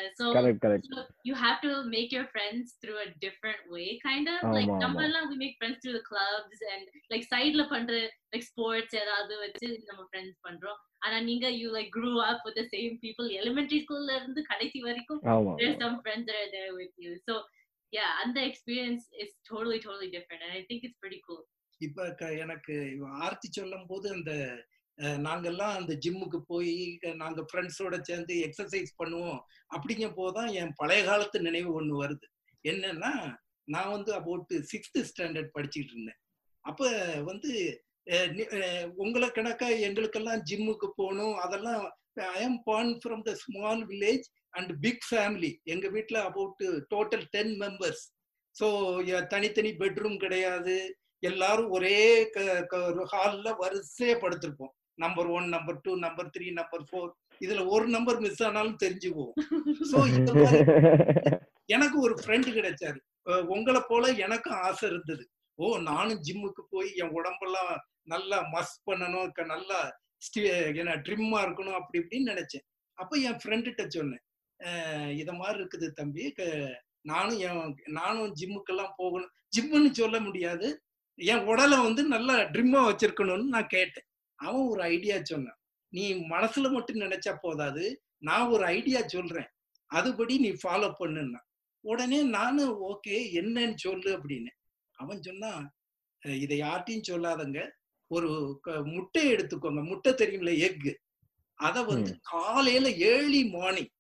you 1.29 1.35
have 1.43 1.59
to 1.61 1.71
make 1.95 2.09
your 2.11 2.27
friends 2.33 2.65
through 2.81 2.99
a 3.05 3.09
different 3.25 3.61
way, 3.69 3.99
kind 4.07 4.27
of. 4.33 4.39
like 4.57 4.69
ஆமா, 4.69 4.77
நம்ம. 4.77 5.03
எல்லாம் 5.03 5.27
we 5.31 5.35
make 5.43 5.55
friends 5.61 5.77
through 5.81 5.95
the 5.99 6.05
clubs 6.11 6.57
and 6.73 6.83
like 7.13 7.25
sideல 7.33 7.67
பண்ற 7.67 8.11
like 8.35 8.45
sports 8.51 8.93
ஏதாவது 9.01 9.37
வச்சு 9.37 9.81
நம்ம 9.85 10.07
friends 10.13 10.35
பண்றோம். 10.47 10.79
ஆனா 10.99 11.21
நீங்க 11.21 11.49
you 11.49 11.69
like 11.77 11.89
grew 11.97 12.17
up 12.29 12.39
with 12.47 12.55
the 12.55 12.67
same 12.75 12.93
people 13.05 13.29
elementary 13.41 13.79
schoolல 13.85 14.15
இருந்து 14.15 14.43
கடைசி 14.43 14.81
வரைக்கும் 14.81 15.21
some 15.83 15.97
friends 16.05 16.25
that 16.29 16.39
are 16.43 16.53
there 16.57 16.73
with 16.81 16.93
you. 16.97 17.13
So 17.17 17.35
yeah, 17.91 18.11
அந்த 18.23 18.39
experience 18.41 19.03
is 19.23 19.31
totally 19.51 19.79
totally 19.79 20.09
different 20.17 20.41
and 20.41 20.51
I 20.51 20.65
think 20.69 20.81
it's 20.87 20.99
pretty 21.05 21.21
cool. 21.27 21.43
இப்ப 21.77 22.27
எனக்கு 22.29 22.91
இவ 22.91 23.07
ஆர்த்தி 23.09 23.47
சொல்லும் 23.51 23.85
போது 23.87 24.11
அந்த 24.11 24.33
நாங்கெல்லாம் 25.25 25.73
அந்த 25.77 25.93
ஜிம்முக்கு 26.03 26.39
போய் 26.51 26.73
நாங்க 27.21 27.41
ஃப்ரெண்ட்ஸோட 27.49 27.95
சேர்ந்து 28.09 28.33
எக்ஸசைஸ் 28.47 28.91
பண்ணுவோம். 29.01 29.39
அப்படிங்க 29.75 30.07
போதான் 30.19 30.49
என் 30.61 30.77
பழைய 30.81 31.01
காலத்து 31.09 31.39
நினைவு 31.47 31.71
ஒண்ணு 31.79 31.95
வருது. 32.03 32.27
என்னன்னா 32.65 33.13
நான் 33.73 33.93
வந்து 33.95 34.11
அபவுட் 34.19 34.53
சிக்ஸ்த் 34.71 34.99
ஸ்டாண்டர்ட் 35.11 35.55
படிச்சுட்டு 35.57 35.93
இருந்தேன் 35.93 36.19
அப்ப 36.65 36.89
வந்து 37.29 37.51
உங்களை 39.03 39.27
கணக்கா 39.35 39.67
எங்களுக்கெல்லாம் 39.87 40.41
ஜிம்முக்கு 40.49 40.87
போகணும் 40.99 41.35
அதெல்லாம் 41.43 41.83
I 42.37 42.41
am 42.47 42.57
born 42.69 42.91
from 43.03 43.23
the 43.27 43.33
small 43.43 43.83
village 43.91 44.25
and 44.57 44.71
big 44.85 45.05
family 45.09 45.51
எங்க 45.73 45.87
வீட்டில் 45.95 46.19
about 46.29 46.61
total 46.93 47.25
ten 47.35 47.53
members 47.63 48.03
so 48.55 48.67
தனித்தனி 49.33 49.71
பெட்ரூம் 49.81 50.17
கிடையாது. 50.23 50.75
எல்லாரும் 51.23 51.69
ஒரே 51.77 51.97
ஹாலில் 53.13 53.57
வரிசையா 53.61 54.15
படுத்திருப்போம். 54.23 54.73
Number 54.97 55.29
one 55.37 55.47
number 55.49 55.79
two 55.85 55.91
number 56.05 56.31
three 56.35 56.47
number 56.51 56.83
four 56.89 57.11
இதுல 57.41 57.61
ஒரு 57.75 57.85
நம்பர் 57.87 58.19
மிஸ் 58.25 58.43
ஆனாலும் 58.47 58.81
தெரிஞ்சு 58.83 59.09
போகும் 59.15 59.37
ஸோ 59.91 59.97
இந்த 60.17 60.31
மாதிரி 60.33 60.61
எனக்கு 61.75 61.97
ஒரு 62.05 62.15
ஃப்ரெண்டு 62.21 62.49
கிடைச்சாரு. 62.57 62.99
உங்களை 63.55 63.81
போல 63.89 64.05
எனக்கும் 64.25 64.61
ஆசை 64.67 64.85
இருந்தது. 64.89 65.23
ஓ 65.59 65.65
நானும் 65.89 66.21
ஜிம்முக்கு 66.27 66.63
போய் 66.73 66.89
என் 67.01 67.15
உடம்பெல்லாம் 67.19 67.71
நல்லா 68.13 68.37
மஸ் 68.55 68.75
பண்ணணும் 68.87 69.31
நல்லா 69.53 69.79
என்ன 70.81 70.95
ட்ரிம்மா 71.05 71.39
இருக்கணும் 71.45 71.77
அப்படி 71.79 71.99
இப்படின்னு 72.01 72.31
நினைச்சேன். 72.33 72.65
அப்ப 72.97 73.17
என் 73.27 73.39
ஃப்ரெண்டுகிட்ட 73.41 73.83
சொன்னேன். 73.97 74.23
இத 75.21 75.29
மாதிரி 75.39 75.57
இருக்குது 75.61 75.87
தம்பி. 75.99 76.25
நானும் 77.11 77.39
என் 77.47 77.75
நானும் 77.99 78.33
ஜிம்முக்கெல்லாம் 78.39 78.93
போகணும். 79.01 79.31
ஜிம்முன்னு 79.55 79.91
சொல்ல 80.01 80.17
முடியாது. 80.27 80.67
என் 81.19 81.45
உடலை 81.51 81.77
வந்து 81.87 82.03
நல்லா 82.15 82.35
ட்ரிம்மா 82.53 82.81
வச்சிருக்கணும்னு 82.89 83.53
நான் 83.55 83.73
கேட்டேன். 83.77 84.07
அவன் 84.43 84.67
ஒரு 84.67 84.81
ஐடியா 84.85 85.17
சொன்னான். 85.23 85.59
நீ 85.93 86.03
மனசுல 86.29 86.71
மட்டும் 86.71 87.01
நினைச்சா 87.01 87.33
போதாது. 87.41 87.85
நான் 88.23 88.49
ஒரு 88.49 88.63
ஐடியா 88.67 89.01
சொல்றேன். 89.07 89.49
அதுபடி 89.91 90.35
நீ 90.39 90.49
ஃபாலோ 90.61 90.89
பண்ணுன்னா. 90.99 91.41
உடனே 91.83 92.19
நானும் 92.29 92.75
ஓகே 92.91 93.17
என்னன்னு 93.33 93.77
சொல்லு 93.77 94.09
அப்படின்னு. 94.17 94.51
அவன் 94.99 95.21
சொன்னான் 95.21 95.65
"அஹ் 96.23 96.39
இதை 96.41 96.57
யார்ட்டையும் 96.61 97.09
சொல்லாதங்க. 97.11 97.59
ஒரு 98.11 98.29
முட்டை 98.87 99.23
எடுத்துக்கோங்க. 99.33 99.81
முட்டை 99.85 100.11
தெரியும்ல 100.13 100.51
எக் 100.59 100.87
அத 101.59 101.77
வந்து 101.83 102.11
காலையில 102.31 102.87
ஏர்லி 103.07 103.41
மார்னிங் 103.49 103.91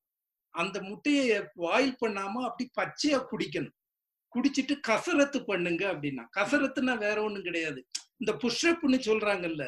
அந்த 0.53 0.77
முட்டையை 0.81 1.37
பாயில் 1.55 1.99
பண்ணாம 2.01 2.41
அப்படி 2.43 2.65
பச்சையா 2.79 3.19
குடிக்கணும். 3.31 3.75
குடிச்சிட்டு 4.35 4.75
கசரத்து 4.87 5.39
பண்ணுங்க 5.49 5.83
அப்படின்னா. 5.93 6.23
கசரத்துனா 6.37 6.93
வேற 7.05 7.17
ஒண்ணும் 7.23 7.47
கிடையாது. 7.47 7.81
இந்த 8.21 8.33
புஷ்அப்னு 8.43 8.97
சொல்றாங்கல்ல. 9.09 9.63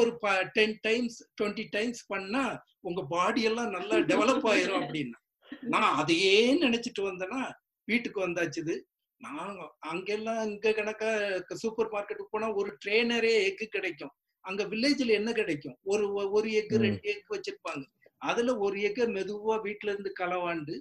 ஒரு 0.00 0.10
டென் 0.58 0.76
டைம்ஸ் 0.86 1.16
டுவெண்ட்டி 1.38 1.64
டைம்ஸ் 1.76 2.02
பண்ணா 2.06 2.42
உங்க 2.88 3.02
பாடி 3.14 3.42
எல்லாம் 3.50 3.70
நல்லா 3.76 3.96
டெவலப் 4.10 4.46
ஆயிரும் 4.52 4.80
அப்படின்னா. 4.80 5.18
நான் 5.74 5.96
அதையே 6.02 6.36
நினைச்சிட்டு 6.64 7.02
வந்தேன்னா 7.08 7.42
வீட்டுக்கு 7.88 8.18
வந்தாச்சுது 8.26 8.74
நான் 9.20 9.54
அங்கெல்லாம் 9.90 10.40
இங்க 10.48 10.72
கணக்கா 10.72 11.08
சூப்பர் 11.62 11.92
மார்க்கெட்டுக்கு 11.94 12.34
போனா 12.34 12.48
ஒரு 12.60 12.70
ட்ரெயினரே 12.82 13.32
எக்கு 13.48 13.66
கிடைக்கும். 13.76 14.12
அங்க 14.44 14.62
வில்லேஜ்ல 14.72 15.14
என்ன 15.20 15.30
கிடைக்கும்? 15.38 15.76
ஒரு 15.92 16.04
ஒரு 16.36 16.48
எக்கு 16.60 16.76
ரெண்டு 16.84 17.08
எக் 17.12 17.32
வச்சிருப்பாங்க. 17.34 17.84
அதுல 18.30 18.54
ஒரு 18.66 18.76
எக்க 18.88 19.08
மெதுவா 19.16 19.56
வீட்டுல 19.66 19.92
இருந்து 19.92 20.12
களவாண்டு 20.20 20.74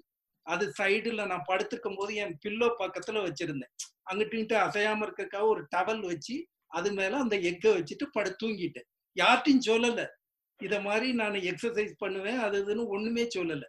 அது 0.47 0.65
சைடுல 0.79 1.23
நான் 1.31 1.47
படுத்துக்கும் 1.49 1.97
போது 1.99 2.11
என் 2.23 2.35
பில்லோ 2.43 2.67
பக்கத்துல 2.81 3.23
வச்சிருந்தேன். 3.27 3.73
அங்கிட்டு 4.09 4.55
அசையாம 4.65 5.03
இருக்கக்காக 5.07 5.45
ஒரு 5.53 5.63
டவல் 5.75 6.03
வச்சு 6.11 6.35
அது 6.77 6.89
மேல 6.99 7.17
அந்த 7.23 7.35
எக்கை 7.49 7.71
வச்சுட்டு 7.77 8.05
படு 8.15 8.31
தூங்கிட்டேன். 8.43 8.87
யார்ட்டையும் 9.15 9.65
சொல்லல. 9.69 10.01
இத 10.59 10.75
மாதிரி 10.85 11.07
நான் 11.21 11.35
எக்ஸசைஸ் 11.49 11.93
பண்ணுவேன் 12.03 12.39
அது 12.45 12.57
இதுன்னு 12.63 12.85
ஒண்ணுமே 12.95 13.23
சொல்லல. 13.35 13.65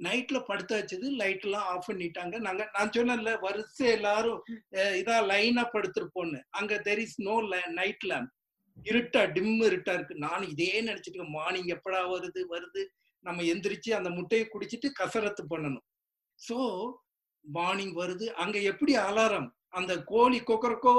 நைட்ல 0.00 0.38
படுத்தாச்சுது 0.48 1.06
லைட் 1.20 1.44
எல்லாம் 1.46 1.66
ஆஃப் 1.72 1.86
பண்ணிட்டாங்க. 1.88 2.34
நாங்க 2.46 2.62
நான் 2.76 2.94
சொன்னேன்ல 2.96 3.30
வரிசை 3.44 3.86
எல்லாரும் 3.96 4.40
இதா 5.00 5.18
லைனா 5.30 5.64
படுத்திருப்போன்னு 5.74 6.40
அங்க 6.58 6.74
there 6.88 7.02
is 7.04 7.18
no 7.28 7.36
night 7.78 8.06
lamp 8.10 8.32
இருட்டா 8.76 9.20
டிம் 9.36 9.60
இருட்டா 9.68 9.92
இருக்கு. 9.98 10.14
நான் 10.24 10.42
இதே 10.52 10.72
நினைச்சிட்டு 10.88 11.28
மார்னிங் 11.36 11.70
எப்படா 11.76 12.00
வருது 12.14 12.40
வருது. 12.54 12.82
நம்ம 13.24 13.44
எந்திரிச்சு 13.52 13.90
அந்த 13.98 14.10
முட்டையை 14.16 14.46
குடிச்சிட்டு 14.48 14.88
கசரத்து 15.00 15.44
பண்ணணும். 15.52 15.86
சோ 16.40 16.58
மார்னிங் 17.44 17.94
வருது. 17.96 18.26
அங்க 18.42 18.56
எப்படி 18.70 18.92
அலாரம் 19.08 19.48
அந்த 19.78 19.92
கோழி 20.12 20.38
கொக்கரக்கோ 20.48 20.94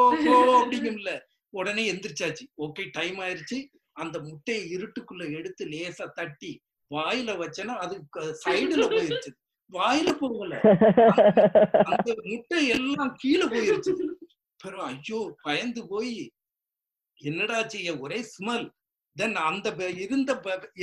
அப்படிங்கும்ல. 0.59 1.11
உடனே 1.53 1.83
எந்திரிச்சாச்சு. 1.91 2.45
ஓகே 2.65 2.83
டைம் 2.97 3.17
ஆயிருச்சு. 3.25 3.57
அந்த 4.03 4.15
முட்டையை 4.29 4.63
இருட்டுக்குள்ள 4.75 5.23
எடுத்து 5.37 5.63
லேசா 5.73 6.05
தட்டி 6.19 6.51
வாயில 6.91 7.29
வச்சேன்னா 7.41 7.75
அது 7.83 7.95
சைடுல 8.43 8.83
போயிருச்சு. 8.93 9.31
வாயில 9.73 10.09
போகல. 10.19 10.53
அந்த 11.89 12.09
முட்டை 12.31 12.59
எல்லாம் 12.75 13.13
கீழே 13.21 13.45
போயிருச்சு. 13.53 13.93
பெரும் 14.59 14.85
ஐயோ 14.91 15.19
பயந்து 15.45 15.81
போய் 15.87 16.13
என்னடா 17.19 17.57
செய்ய 17.73 17.89
ஒரே 18.03 18.19
ஸ்மெல் 18.33 18.67
தென் 19.15 19.35
அந்த 19.49 19.67
இருந்த 20.03 20.31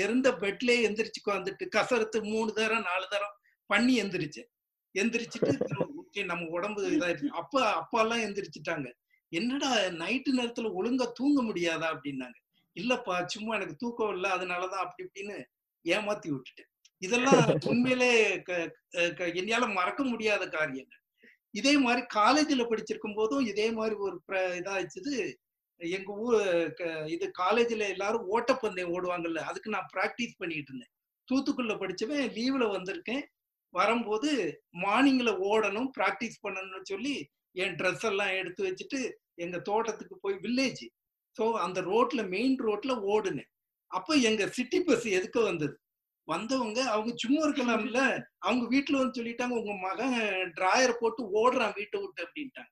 இருந்த 0.03 0.29
பெட்லயே 0.43 0.85
எந்திரிச்சு 0.89 1.21
வந்துட்டு 1.27 1.65
கசரத்து 1.77 2.19
மூணு 2.33 2.51
தரம் 2.53 2.87
நாலு 2.91 3.07
தரம் 3.11 3.34
பண்ணி 3.71 3.95
எந்திரிச்சேன் 4.03 4.49
எந்திரிச்சிட்டு 4.95 5.53
ஓகே 6.01 6.25
நம்ம 6.31 6.45
உடம்பு 6.57 6.81
இதாயிடுச்சு. 6.97 7.31
அப்பா 7.41 7.61
அப்பா 7.81 7.99
எல்லாம் 8.03 8.25
எந்திரிச்சிட்டாங்க. 8.27 8.89
என்னடா 9.33 9.71
நைட்டு 10.03 10.31
நேரத்துல 10.39 10.69
ஒழுங்கா 10.79 11.07
தூங்க 11.19 11.39
முடியாதா 11.49 11.87
அப்படின்னாங்க. 11.95 12.39
இல்லப்பா 12.77 13.15
சும்மா 13.33 13.53
எனக்கு 13.57 13.75
தூக்கம் 13.83 14.13
இல்லை 14.15 14.29
அதனாலதான் 14.37 14.85
அப்படி 14.85 15.05
இப்படின்னு 15.07 15.37
ஏமாத்தி 15.85 16.29
விட்டுட்டேன். 16.33 16.71
இதெல்லாம் 17.03 17.43
உண்மையிலே 17.71 18.11
என்னால 19.41 19.67
மறக்க 19.79 20.01
முடியாத 20.13 20.43
காரியங்கள். 20.57 21.01
இதே 21.61 21.73
மாதிரி 21.85 22.03
காலேஜில் 22.19 22.71
படிச்சிருக்கும் 22.71 23.19
போதும் 23.19 23.49
இதே 23.53 23.67
மாதிரி 23.79 23.97
ஒரு 24.07 24.17
இதாச்சுது 24.61 25.15
எங்க 25.81 26.11
ஊர் 26.25 26.41
இது 27.15 27.27
காலேஜ்ல 27.43 27.87
எல்லாரும் 27.95 28.27
ஓட்டப்பந்தயம் 28.35 28.93
ஓடுவாங்கல்ல 28.97 29.43
அதுக்கு 29.51 29.75
நான் 29.77 29.93
ப்ராக்டிஸ் 29.95 30.41
பண்ணிட்டு 30.41 30.71
இருந்தேன். 30.73 30.93
தூத்துக்குள்ள 31.29 31.75
படிச்சவன் 31.83 32.33
லீவ்ல 32.39 32.65
வந்திருக்கேன். 32.77 33.25
வரும்போது 33.79 34.31
மார்னிங்ல 34.85 35.31
ஓடணும் 35.51 35.89
ப்ராக்டிஸ் 35.99 36.43
பண்ணணும்னு 36.45 36.91
சொல்லி 36.93 37.15
என் 37.63 37.77
ட்ரெஸ் 37.81 38.05
எல்லாம் 38.11 38.37
எடுத்து 38.41 38.63
வச்சுட்டு 38.69 39.01
எங்க 39.45 39.57
தோட்டத்துக்கு 39.69 40.17
போய் 40.21 40.37
வில்லேஜ் 40.45 40.85
ஸோ 41.37 41.45
அந்த 41.65 41.79
ரோட்ல 41.91 42.21
மெயின் 42.35 42.57
ரோட்ல 42.67 42.93
ஓடுனேன். 43.15 43.51
அப்போ 43.91 44.13
எங்க 44.29 44.43
சிட்டி 44.57 44.79
பஸ் 44.81 45.07
எதுக்கு 45.19 45.41
வந்தது? 45.49 45.75
வந்தவங்க 46.29 46.79
அவங்க 46.93 47.11
சும்மா 47.23 47.41
இருக்கலாம்ல 47.47 48.01
அவங்க 48.47 48.65
வீட்டுல 48.75 48.99
வந்து 49.01 49.19
சொல்லிட்டாங்க 49.19 49.55
உங்க 49.61 49.75
மகன் 49.87 50.15
டிராயர் 50.59 51.01
போட்டு 51.01 51.23
ஓடுறான் 51.41 51.75
வீட்டை 51.79 51.99
விட்டு 52.03 52.25
அப்படின்ட்டாங்க. 52.27 52.71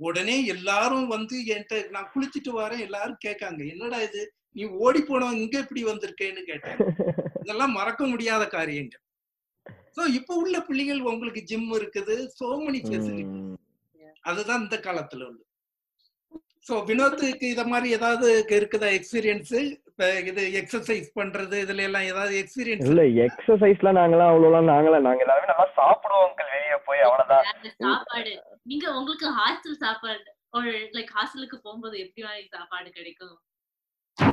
உடனே 0.00 0.36
எல்லாரும் 0.54 1.06
வந்து 1.14 1.36
என்கிட்ட 1.54 1.76
நான் 1.94 2.10
குளிச்சுட்டு 2.14 2.52
வரேன். 2.60 2.84
எல்லாரும் 2.86 3.22
கேட்காங்க 3.26 3.60
என்னடா 3.72 4.00
இது? 4.08 4.22
நீ 4.56 4.64
ஓடி 4.84 5.00
போனவன் 5.02 5.40
இங்க 5.44 5.56
இப்படி 5.64 5.82
வந்திருக்கேன்னு 5.90 6.42
கேட்டேன் 6.50 6.78
இதெல்லாம் 7.42 7.76
மறக்க 7.78 8.02
முடியாத 8.12 8.42
காரியங்கள். 8.56 9.03
சோ 9.96 10.02
இப்ப 10.18 10.36
உள்ள 10.42 10.56
பிள்ளைகள் 10.68 11.00
உங்களுக்கு 11.12 11.42
ஜிம் 11.50 11.72
இருக்குது. 11.78 12.16
சோ 12.38 12.46
மெனி 12.66 12.80
ஃபெசிலிட்டி 12.86 13.40
அதுதான் 14.30 14.62
இந்த 14.64 14.76
காலத்துல 14.86 15.26
உள்ள 15.30 15.40
சோ 16.68 16.74
வினோத்துக்கு 16.88 17.46
இத 17.54 17.62
மாதிரி 17.70 17.88
ஏதாவது 17.96 18.28
இருக்குதா? 18.58 18.88
எக்ஸ்பீரியன்ஸ் 18.98 19.50
இது 20.30 20.42
எக்ஸசைஸ் 20.60 21.08
பண்றது 21.18 21.56
இதுல 21.64 21.82
எல்லாம் 21.88 22.06
ஏதாவது 22.12 22.34
எக்ஸ்பீரியன்ஸ் 22.42 22.86
இல்ல 22.90 23.02
எக்ஸசைஸ்லாம் 23.26 23.98
நாங்களாம் 24.00 24.30
அவ்வளவுலாம் 24.32 24.70
நாங்களா 24.72 25.00
நாங்க 25.06 25.24
எல்லாருமே 25.24 25.50
நல்லா 25.50 25.66
சாப்பிடுவோம் 25.80 26.24
அங்கிள் 26.28 26.52
வெளிய 26.54 26.78
போய் 26.88 27.04
அவ்வளவுதான். 27.08 27.44
சாப்பாடு. 27.84 28.32
நீங்க 28.70 28.86
உங்களுக்கு 29.00 29.28
ஹாஸ்டல் 29.40 29.78
சாப்பாடு 29.84 30.22
லைக் 30.96 31.12
ஹாஸ்டலுக்கு 31.18 31.56
போகும்போது 31.66 31.96
எப்படி 32.04 32.24
மாதிரி 32.26 32.46
சாப்பாடு 32.56 32.88
கிடைக்கும்? 32.98 33.36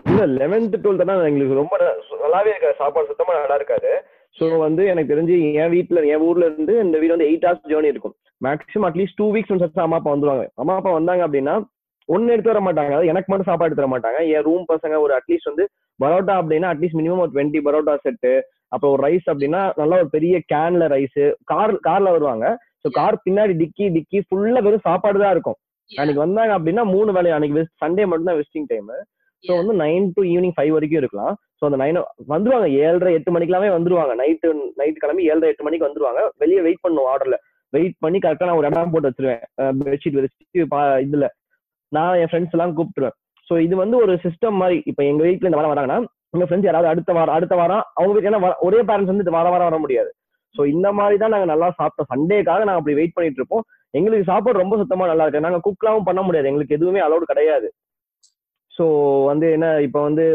இல்ல 0.09 0.23
லெவன்த் 0.39 0.81
டுவெல்த் 0.83 1.07
தான் 1.09 1.27
எங்களுக்கு 1.29 1.61
ரொம்ப 1.61 1.75
நல்லாவே 2.23 2.51
இருக்காது. 2.53 2.79
சாப்பாடு 2.81 3.09
சுத்தமா 3.11 3.35
நல்லா 3.39 3.57
இருக்காது. 3.59 3.91
ஸோ 4.35 4.45
வந்து 4.65 4.83
எனக்கு 4.91 5.11
தெரிஞ்சு 5.13 5.35
என் 5.61 5.73
வீட்டுல 5.75 6.01
என் 6.13 6.23
ஊர்ல 6.27 6.45
இருந்து 6.49 6.73
இந்த 6.85 6.97
வீடு 7.01 7.15
வந்து 7.15 7.29
எயிட் 7.29 7.45
ஹவர்ஸ் 7.47 7.69
ஜேர்னி 7.71 7.91
இருக்கும். 7.93 8.15
Maximum 8.47 8.87
at least 8.89 9.19
two 9.21 9.27
weeks 9.35 9.51
once 9.53 9.83
அம்மா 9.85 9.99
அப்பா 9.99 10.13
வந்துருவாங்க. 10.13 10.45
அம்மா 10.61 10.75
அப்பா 10.79 10.91
வந்தாங்க 10.99 11.23
அப்படின்னா 11.27 11.55
ஒன்னு 12.09 12.33
எடுத்து 12.33 12.51
வர 12.53 12.61
மாட்டாங்க. 12.67 12.91
அதாவது 12.93 13.11
எனக்கு 13.11 13.29
மட்டும் 13.31 13.49
சாப்பாடு 13.49 13.69
எடுத்து 13.69 13.83
வர 13.83 13.91
மாட்டாங்க. 13.93 14.19
என் 14.35 14.45
ரூம் 14.47 14.65
பசங்க 14.71 14.95
ஒரு 15.05 15.13
அட்லீஸ்ட் 15.17 15.51
வந்து 15.51 15.65
பரோட்டா 15.99 16.35
அப்படின்னா 16.41 16.71
அட்லீஸ்ட் 16.73 16.99
மினிமம் 16.99 17.23
ஒரு 17.25 17.33
டுவெண்ட்டி 17.35 17.59
பரோட்டா 17.67 17.93
செட்டு 18.05 18.33
அப்புறம் 18.73 18.93
ஒரு 18.95 19.01
ரைஸ் 19.07 19.27
அப்படின்னா 19.31 19.61
நல்லா 19.81 19.95
ஒரு 20.01 20.09
பெரிய 20.15 20.35
கேன்ல 20.53 20.83
ரைஸ் 20.95 21.21
கார் 21.51 21.73
கார்ல 21.87 22.13
வருவாங்க. 22.15 22.45
ஸோ 22.83 22.89
கார் 22.99 23.23
பின்னாடி 23.25 23.53
டிக்கி 23.61 23.87
டிக்கி 23.97 24.19
ஃபுல்லா 24.27 24.61
வெறும் 24.67 24.87
சாப்பாடு 24.89 25.19
தான் 25.23 25.33
இருக்கும். 25.35 25.57
அன்னைக்கு 25.89 26.23
வந்தாங்க 26.25 26.51
அப்படின்னா 26.57 26.83
மூணு 26.95 27.11
வேலை 27.17 27.31
அன்னைக்கு 27.37 27.63
சண்டே 27.83 28.05
மட்டும் 28.09 28.29
தான் 28.29 28.39
விசிட்டிங் 28.39 28.69
டைம் 28.71 28.91
ஸோ 29.43 29.51
வந்து 29.59 29.73
நைன் 29.83 30.05
டு 30.15 30.21
ஈவினிங் 30.31 30.55
ஃபைவ் 30.57 30.73
வரைக்கும் 30.75 31.01
இருக்கலாம். 31.01 31.33
ஸோ 31.59 31.63
அந்த 31.67 31.77
நைன் 31.83 31.97
வந்துருவாங்க. 32.33 32.67
ஏழரை 32.83 33.11
எட்டு 33.17 33.33
மணிக்கெல்லாமே 33.35 33.69
வந்துருவாங்க. 33.75 34.13
நைட்டு 34.21 34.49
நைட் 34.81 35.01
கிளம்பி 35.03 35.23
ஏழரை 35.31 35.49
எட்டு 35.51 35.65
மணிக்கு 35.67 35.87
வந்துருவாங்க. 35.87 36.21
வெளியே 36.43 36.61
வெயிட் 36.67 36.83
பண்ணும் 36.85 37.09
ஆர்டர்ல 37.13 37.37
வெயிட் 37.73 37.97
பண்ணி 38.03 38.17
கரெக்டாக 38.23 38.47
நான் 38.49 38.59
ஒரு 38.61 38.69
இடம் 38.69 38.93
போட்டு 38.93 39.09
வச்சிருவேன். 39.09 39.43
பெட்ஷீட் 39.81 40.17
வச்சு 40.21 40.65
இதுல. 41.07 41.27
நான் 41.91 42.17
என் 42.21 42.31
ஃப்ரெண்ட்ஸ் 42.31 42.55
எல்லாம் 42.55 42.73
கூப்பிட்டுருவேன். 42.77 43.15
ஸோ 43.47 43.53
இது 43.65 43.75
வந்து 43.83 43.95
ஒரு 44.03 44.13
சிஸ்டம் 44.25 44.59
மாதிரி. 44.61 44.77
இப்போ 44.89 45.01
எங்க 45.11 45.21
வீட்டில் 45.27 45.49
இந்த 45.49 45.59
வாரம் 45.59 45.73
வராங்கன்னா 45.73 45.99
உங்க 46.35 46.45
ஃப்ரெண்ட்ஸ் 46.47 46.67
யாராவது 46.69 46.89
அடுத்த 46.91 47.11
வாரம் 47.17 47.35
அடுத்த 47.37 47.53
வாரம் 47.61 47.83
அவங்க 47.97 48.13
வீட்டு 48.15 48.29
ஏன்னா 48.31 48.51
ஒரே 48.67 48.79
பேரண்ட்ஸ் 48.89 49.11
வந்து 49.13 49.35
வார 49.37 49.47
வாரம் 49.53 49.69
வர 49.69 49.79
முடியாது. 49.85 50.09
ஸோ 50.55 50.61
இந்த 50.73 50.87
மாதிரி 50.99 51.15
தான் 51.21 51.33
நாங்கள் 51.33 51.51
நல்லா 51.53 51.67
சாப்பிட்டோம். 51.79 52.09
சண்டேக்காக 52.13 52.63
நாங்கள் 52.67 52.81
அப்படி 52.81 52.95
வெயிட் 52.99 53.15
பண்ணிட்டு 53.15 53.39
இருப்போம். 53.41 53.63
எங்களுக்கு 53.97 54.29
சாப்பாடு 54.31 54.61
ரொம்ப 54.63 54.75
சுத்தமாக 54.81 55.09
நல்லா 55.11 55.25
இருக்கு. 55.25 55.45
நாங்கள் 55.45 55.65
குக்லாம் 55.67 56.07
பண்ண 56.09 56.21
முடியாது. 56.27 56.49
எங்களுக்கு 56.51 56.77
எதுவுமே 56.77 57.01
அலௌடு 57.05 57.25
கிடையாது. 57.31 57.69
ஸோ 58.77 58.85
வந்து 59.25 59.47
என்ன 59.51 59.67
இப்போ 59.81 59.99
வந்து 60.01 60.25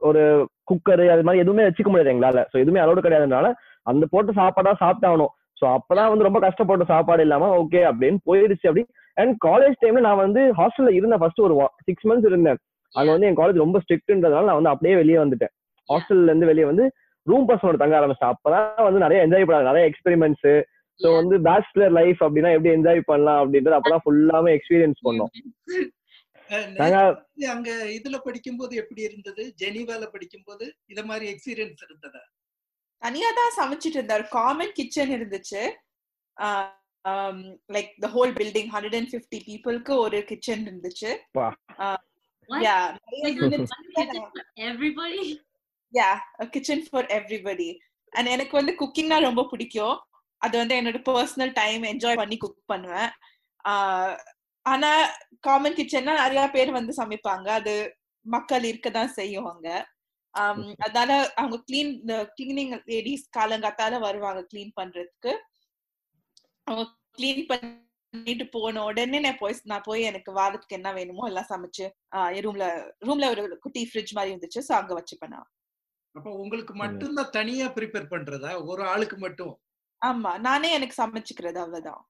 ஒரு 0.00 0.22
குக்கரு 0.66 1.06
அது 1.08 1.22
மாதிரி 1.22 1.42
எதுவுமே 1.42 1.66
வச்சுக்க 1.66 1.88
முடியாது 1.88 2.12
எங்களால. 2.12 2.40
ஸோ 2.50 2.56
எதுவுமே 2.58 2.82
அலோடு 2.82 3.04
கிடையாதுனால 3.04 3.46
அந்த 3.86 4.04
போட்டு 4.06 4.32
சாப்பாடா 4.32 4.72
சாப்பிட்டாகணும் 4.82 5.32
ஸோ 5.60 5.64
அப்பதான் 5.76 6.10
வந்து 6.12 6.24
ரொம்ப 6.24 6.38
கஷ்டப்பட்ட 6.40 6.84
சாப்பாடு 6.84 7.22
இல்லாம 7.22 7.50
ஓகே 7.58 7.82
அப்படின்னு 7.90 8.18
போயிடுச்சு 8.26 8.68
அப்படி. 8.70 8.84
அண்ட் 9.16 9.34
காலேஜ் 9.44 9.76
டைம்ல 9.82 10.00
நான் 10.00 10.22
வந்து 10.22 10.40
ஹாஸ்டல்ல 10.58 10.92
இருந்தேன் 10.94 11.22
ஃபர்ஸ்ட் 11.22 11.40
ஒரு 11.40 11.56
சிக்ஸ் 11.88 12.06
மந்த்ஸ் 12.06 12.28
இருந்தேன். 12.30 12.58
அங்க 12.94 13.10
வந்து 13.12 13.28
என் 13.28 13.38
காலேஜ் 13.38 13.64
ரொம்ப 13.64 13.78
ஸ்ட்ரிக்ட்ன்றதுனால 13.84 14.48
நான் 14.48 14.60
வந்து 14.60 14.72
அப்படியே 14.72 14.94
வெளியே 14.96 15.18
வந்துட்டேன். 15.18 15.52
ஹாஸ்டல்ல 15.88 16.30
இருந்து 16.30 16.46
வெளியே 16.46 16.64
வந்து 16.64 16.84
ரூம் 17.26 17.46
பர்சனோட 17.48 17.76
தங்க 17.76 17.94
ஆரம்பிச்சேன் 18.00 18.32
அப்பதான் 18.32 18.86
வந்து 18.86 18.98
நிறைய 18.98 19.24
என்ஜாய் 19.26 19.46
பண்ணாங்க. 19.46 19.70
நிறைய 19.70 19.84
எக்ஸ்பெரிமெண்ட்ஸ் 19.90 20.48
ஸோ 21.00 21.08
வந்து 21.16 21.36
பேச்சுலர் 21.46 21.92
லைஃப் 21.92 22.20
அப்படின்னா 22.24 22.50
எப்படி 22.52 22.74
என்ஜாய் 22.74 23.00
பண்ணலாம் 23.06 23.40
அப்படின்றது 23.40 23.78
அப்பதான் 23.78 24.04
ஃபுல்லாமே 24.04 24.50
எக்ஸ்பீரியன்ஸ் 24.58 25.00
பண்ணோம். 25.06 25.32
அங்க 27.54 27.70
இதுல 27.96 28.16
படிக்கும்போது 28.24 28.74
எப்படி 28.82 29.02
இருந்தது? 29.08 29.42
ஜெனிவால 29.62 30.06
படிக்கும்போது 30.14 30.66
இத 30.92 31.02
மாதிரி 31.10 31.26
எக்ஸ்பீரியன்ஸ் 31.32 31.84
இருந்ததா? 31.86 32.22
தனியா 33.02 33.30
தான் 33.38 33.56
சமைச்சிட்டு 33.60 33.98
இருந்தாரு. 34.00 34.24
காமன் 34.36 34.76
கிச்சன் 34.78 35.14
இருந்துச்சு. 35.16 35.62
Like 37.74 37.90
the 38.04 38.08
whole 38.16 38.32
building 38.38 38.70
hundred 38.74 38.96
and 38.98 39.10
fifty 39.12 39.38
பீப்புளுக்கு 39.48 39.94
ஒரு 40.04 40.20
கிச்சன் 40.30 40.64
இருந்துச்சு. 40.68 41.10
Yeah 45.94 46.10
kitchen 46.54 46.86
for 46.88 47.08
everybody 47.18 47.68
and 48.12 48.30
எனக்கு 48.34 48.54
வந்து 48.60 48.72
குக்கிங்னா 48.80 49.18
ரொம்ப 49.28 49.42
பிடிக்கும். 49.52 49.96
அது 50.42 50.54
வந்து 50.60 50.74
என்னோட 50.80 50.98
பர்சனல் 51.10 51.52
டைம் 51.60 51.82
என்ஜாய் 51.92 52.20
பண்ணி 52.22 52.36
குக் 52.36 52.70
பண்ணுவேன். 52.72 53.10
ஆனா 54.66 54.90
காமன் 55.46 55.78
கிச்சன்னா 55.78 56.12
நிறைய 56.22 56.42
பேர் 56.54 56.70
வந்து 56.78 56.92
சமைப்பாங்க. 57.00 57.48
அது 57.60 57.74
மக்கள் 58.26 58.64
இருக்கதான் 58.70 59.16
செய்வாங்க 59.18 59.68
அதனால 60.84 61.10
அவங்க 61.40 61.56
கிளீன் 61.68 61.90
கிளீனிங் 62.38 62.72
லேடிஸ் 62.92 63.26
காலங்காத்தால 63.36 63.98
வருவாங்க 64.06 64.40
கிளீன் 64.52 64.72
பண்றதுக்கு. 64.80 65.32
அவங்க 66.66 66.84
க்ளீன் 67.18 67.44
பண்ணிட்டு 67.50 68.44
போன 68.54 68.82
உடனே 68.88 69.18
நான் 69.26 69.38
போய் 69.42 69.60
நான் 69.72 69.86
போய் 69.88 70.08
எனக்கு 70.10 70.30
வாரத்துக்கு 70.38 70.78
என்ன 70.78 70.90
வேணுமோ 70.98 71.28
எல்லாம் 71.30 71.50
சமைச்சு 71.52 71.86
ரூம்ல 72.46 72.66
ரூம்ல 73.08 73.28
ஒரு 73.34 73.44
குட்டி 73.64 73.82
ஃப்ரிட்ஜ் 73.90 74.16
மாதிரி 74.18 74.32
இருந்துச்சு. 74.34 74.62
சோ 74.68 74.72
அங்க 74.80 74.92
வச்சுப்பேன் 74.98 75.34
நான். 75.36 75.48
அப்ப 76.14 76.28
உங்களுக்கு 76.42 76.74
மட்டும்தான் 76.82 77.32
தனியா 77.38 77.68
ப்ரிப்பேர் 77.76 78.12
பண்றதா? 78.12 78.50
ஒரு 78.70 78.82
ஆளுக்கு 78.92 79.16
மட்டும்? 79.18 79.54
ஆமா. 80.02 80.32
நானே 80.48 80.68
எனக்கு 80.72 80.96
சமைச்சுக்கிறது 81.02 81.58
அவ்வளவுதான். 81.64 82.02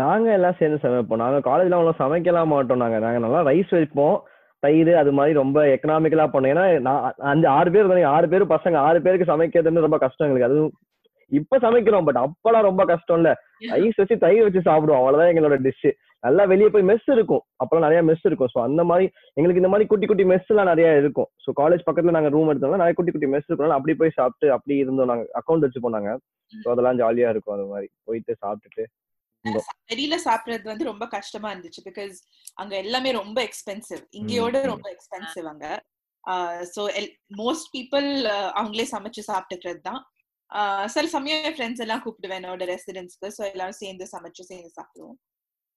நாங்க 0.00 0.28
எல்லாம் 0.34 0.58
சேர்ந்து 0.58 0.78
சமைப்போம். 0.84 1.22
நாங்க 1.22 1.38
காலேஜ்ல 1.46 1.78
அவ்வளவு 1.78 2.00
சமைக்கலாம் 2.02 2.52
மாட்டோம் 2.52 2.82
நாங்க. 2.84 2.98
நாங்க 2.98 3.18
நல்லா 3.18 3.40
ரைஸ் 3.48 3.72
வைப்போம் 3.72 4.16
தயிர் 4.62 4.92
அது 4.94 5.12
மாதிரி 5.12 5.32
ரொம்ப 5.34 5.58
எக்கனாமிக்கலா 5.72 6.26
பண்ணோம் 6.26 6.52
ஏன்னா 6.52 6.64
நான் 6.80 7.00
அஞ்சு 7.32 7.46
ஆறு 7.56 7.72
பேர் 7.72 7.82
இருந்தாங்க 7.82 8.12
ஆறு 8.12 8.26
பேர் 8.28 8.52
பசங்க 8.54 8.76
ஆறு 8.86 8.98
பேருக்கு 9.02 9.30
சமைக்கிறதுன்னு 9.32 9.86
ரொம்ப 9.86 9.98
கஷ்டம் 9.98 10.26
எங்களுக்கு. 10.26 10.48
அதுவும் 10.50 10.72
இப்ப 11.32 11.58
சமைக்கிறோம் 11.58 12.06
பட் 12.08 12.20
அப்பெல்லாம் 12.24 12.68
ரொம்ப 12.70 12.82
கஷ்டம் 12.84 13.18
இல்ல 13.20 13.30
ரைஸ் 13.76 13.98
வச்சு 14.02 14.16
தயிர் 14.24 14.46
வச்சு 14.46 14.68
சாப்பிடுவோம். 14.68 15.00
அவ்வளவுதான் 15.00 15.30
எங்களோட 15.32 15.56
டிஷ் 15.66 15.88
நல்லா 16.26 16.44
வெளியே 16.52 16.68
போய் 16.74 16.86
மெஸ் 16.90 17.08
இருக்கும். 17.14 17.42
அப்பெல்லாம் 17.60 17.86
நிறைய 17.86 18.00
மெஸ் 18.10 18.24
இருக்கும். 18.28 18.50
ஸோ 18.54 18.58
அந்த 18.68 18.82
மாதிரி 18.90 19.06
எங்களுக்கு 19.38 19.62
இந்த 19.62 19.70
மாதிரி 19.72 19.86
குட்டி 19.92 20.06
குட்டி 20.10 20.24
மெஸ் 20.32 20.50
எல்லாம் 20.52 20.70
நிறைய 20.72 20.88
இருக்கும். 21.02 21.28
ஸோ 21.44 21.52
காலேஜ் 21.60 21.86
பக்கத்துல 21.88 22.14
நாங்க 22.16 22.30
ரூம் 22.36 22.50
எடுத்தோம்னா 22.52 22.82
நிறைய 22.82 22.96
குட்டி 22.98 23.14
குட்டி 23.14 23.30
மெஸ் 23.34 23.48
இருக்கனால 23.48 23.78
அப்படி 23.78 23.94
போய் 24.02 24.16
சாப்பிட்டு 24.18 24.48
அப்படி 24.56 24.76
இருந்தோம் 24.82 25.10
நாங்க. 25.12 25.24
அக்கௌண்ட் 25.40 25.66
வச்சு 25.66 25.84
போனாங்க. 25.86 26.12
ஸோ 26.52 26.68
அதெல்லாம் 26.74 27.00
ஜாலியா 27.02 27.30
இருக்கும் 27.34 27.56
அது 27.56 27.66
மாதிரி. 27.72 27.90
போயிட்டு 28.08 28.34
சாப்பிட்டுட்டு 28.44 28.84
வெளியில 29.90 30.16
சாப்பிடுறது 30.26 30.66
வந்து 30.70 30.86
ரொம்ப 30.90 31.04
கஷ்டமா 31.14 31.48
இருந்துச்சு. 31.52 31.80
பிகாஸ் 31.88 32.14
அங்க 32.60 32.74
எல்லாமே 32.84 33.10
ரொம்ப 33.18 33.38
எக்ஸ்பென்சிவ் 33.48 34.02
இங்கேயோட. 34.18 34.62
ரொம்ப 34.72 34.88
எக்ஸ்பென்சிவ் 34.94 35.48
அங்க. 35.52 35.66
ஸோ 36.74 36.82
மோஸ்ட் 37.42 37.68
பீப்புள் 37.74 38.08
அவங்களே 38.60 38.86
சமைச்சு 38.94 39.22
சாப்பிட்டுக்கிறது 39.30 39.82
தான். 39.90 40.00
சில 40.94 41.04
சமயம் 41.14 41.44
என் 41.48 41.56
ஃப்ரெண்ட்ஸ் 41.56 41.82
எல்லாம் 41.84 42.02
கூப்பிடுவேன் 42.04 42.40
என்னோட 42.40 42.64
ரெசிடென்ஸ்க்கு 42.72 43.28
ஸோ 43.36 43.42
எல்லாரும் 43.52 43.80
சேர்ந்து 43.82 44.06
சமைச்சு 44.14 44.48
சேர்ந்து 44.50 44.70
சாப்பிடுவோம். 44.78 45.16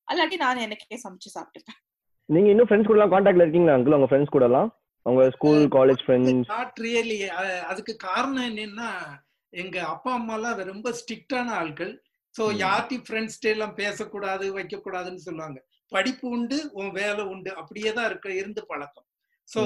அல்லாட்டி 0.07 0.37
நான் 0.37 0.63
எனக்கே 0.65 0.97
சமைச்சு 1.03 1.29
சாப்பிட்டுப்பேன். 1.35 1.79
நீங்க 2.29 2.47
இன்னும் 2.49 2.67
ஃப்ரெண்ட்ஸ் 2.67 2.89
கூட 2.89 3.05
காண்டாக்ட்ல 3.07 3.45
இருக்கீங்களா 3.45 3.75
அங்கிள் 3.75 3.97
உங்க 3.97 4.09
ஃப்ரெண்ட்ஸ் 4.09 4.35
கூட 4.35 4.45
எல்லாம் 4.49 4.69
உங்க 5.05 5.23
school 5.35 5.61
college 5.75 6.01
friends 6.05 6.49
not 6.51 6.79
really 6.85 7.17
அதுக்கு 7.71 7.93
காரணம் 8.07 8.47
என்னன்னா 8.49 8.89
எங்க 9.53 9.77
அப்பா 9.93 10.11
அம்மா 10.13 10.35
எல்லாம் 10.37 10.61
ரொம்ப 10.71 10.89
ஸ்ட்ரிக்டான 10.99 11.53
ஆட்கள் 11.59 11.93
சோ 12.35 12.43
ம். 12.47 12.57
யார்ட்டையும் 12.63 13.05
ஃப்ரெண்ட்ஸ் 13.07 13.37
எல்லாம் 13.51 13.75
பேசக்கூடாது 13.75 14.45
வைக்கக்கூடாதுன்னு 14.57 15.25
சொல்லுவாங்க. 15.27 15.57
படிப்பு 15.91 16.25
உண்டு 16.29 16.57
உன் 16.79 16.91
வேலை 16.93 17.23
உண்டு. 17.33 17.49
அப்படியே 17.55 17.91
தான் 17.93 18.07
இருக்க 18.09 18.27
இருந்து 18.33 18.61
பழக்கம். 18.65 19.05
சோ 19.49 19.61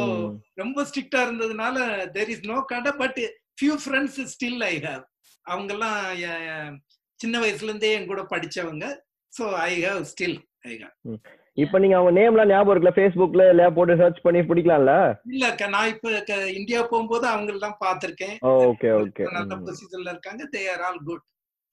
ரொம்ப 0.55 0.83
ஸ்ட்ரிக்டா 0.83 1.19
இருந்ததுனால 1.25 1.77
தெர் 2.17 2.29
இஸ் 2.29 2.45
நோ 2.45 2.57
கடை 2.71 2.91
but 2.99 3.19
few 3.57 3.75
friends 3.83 4.19
still 4.33 4.63
I 4.67 4.75
have 4.85 5.03
அவங்கெல்லாம் 5.45 5.99
சின்ன 7.19 7.35
வயசுல 7.39 7.71
இருந்தே 7.71 7.91
என் 7.93 8.11
கூட 8.11 8.21
படிச்சவங்க. 8.31 8.85
So 9.33 9.45
I 9.63 9.71
have 9.85 10.01
still 10.11 10.37
I 10.65 10.73
have 10.75 11.17
இப்ப 11.57 11.79
நீங்க 11.79 11.95
அவங்க 11.97 12.11
நேம் 12.17 12.33
எல்லாம் 12.33 12.51
ஞாபகம் 12.51 12.71
இருக்குல்ல? 12.73 12.93
Facebookல 12.99 13.45
இல்ல 13.51 13.63
போட்டு 13.77 13.97
சர்ச் 14.01 14.23
பண்ணி 14.25 14.41
பிடிக்கலாம்ல? 14.49 14.93
இல்ல 15.33 15.45
நான் 15.73 15.91
இப்ப 15.93 16.09
இந்தியா 16.59 16.81
போகும்போது 16.91 17.25
அவங்க 17.31 17.51
எல்லாம் 17.55 17.77
பார்த்திருக்கேன் 17.81 18.35
ஓகே 18.69 18.89
ஓகே. 18.99 19.25
நல்ல 19.37 19.57
பொசிஷன்ல 19.65 20.13
இருக்காங்க. 20.13 20.43
They 20.55 20.63
are 20.73 20.83
all 20.87 21.01
good 21.09 21.23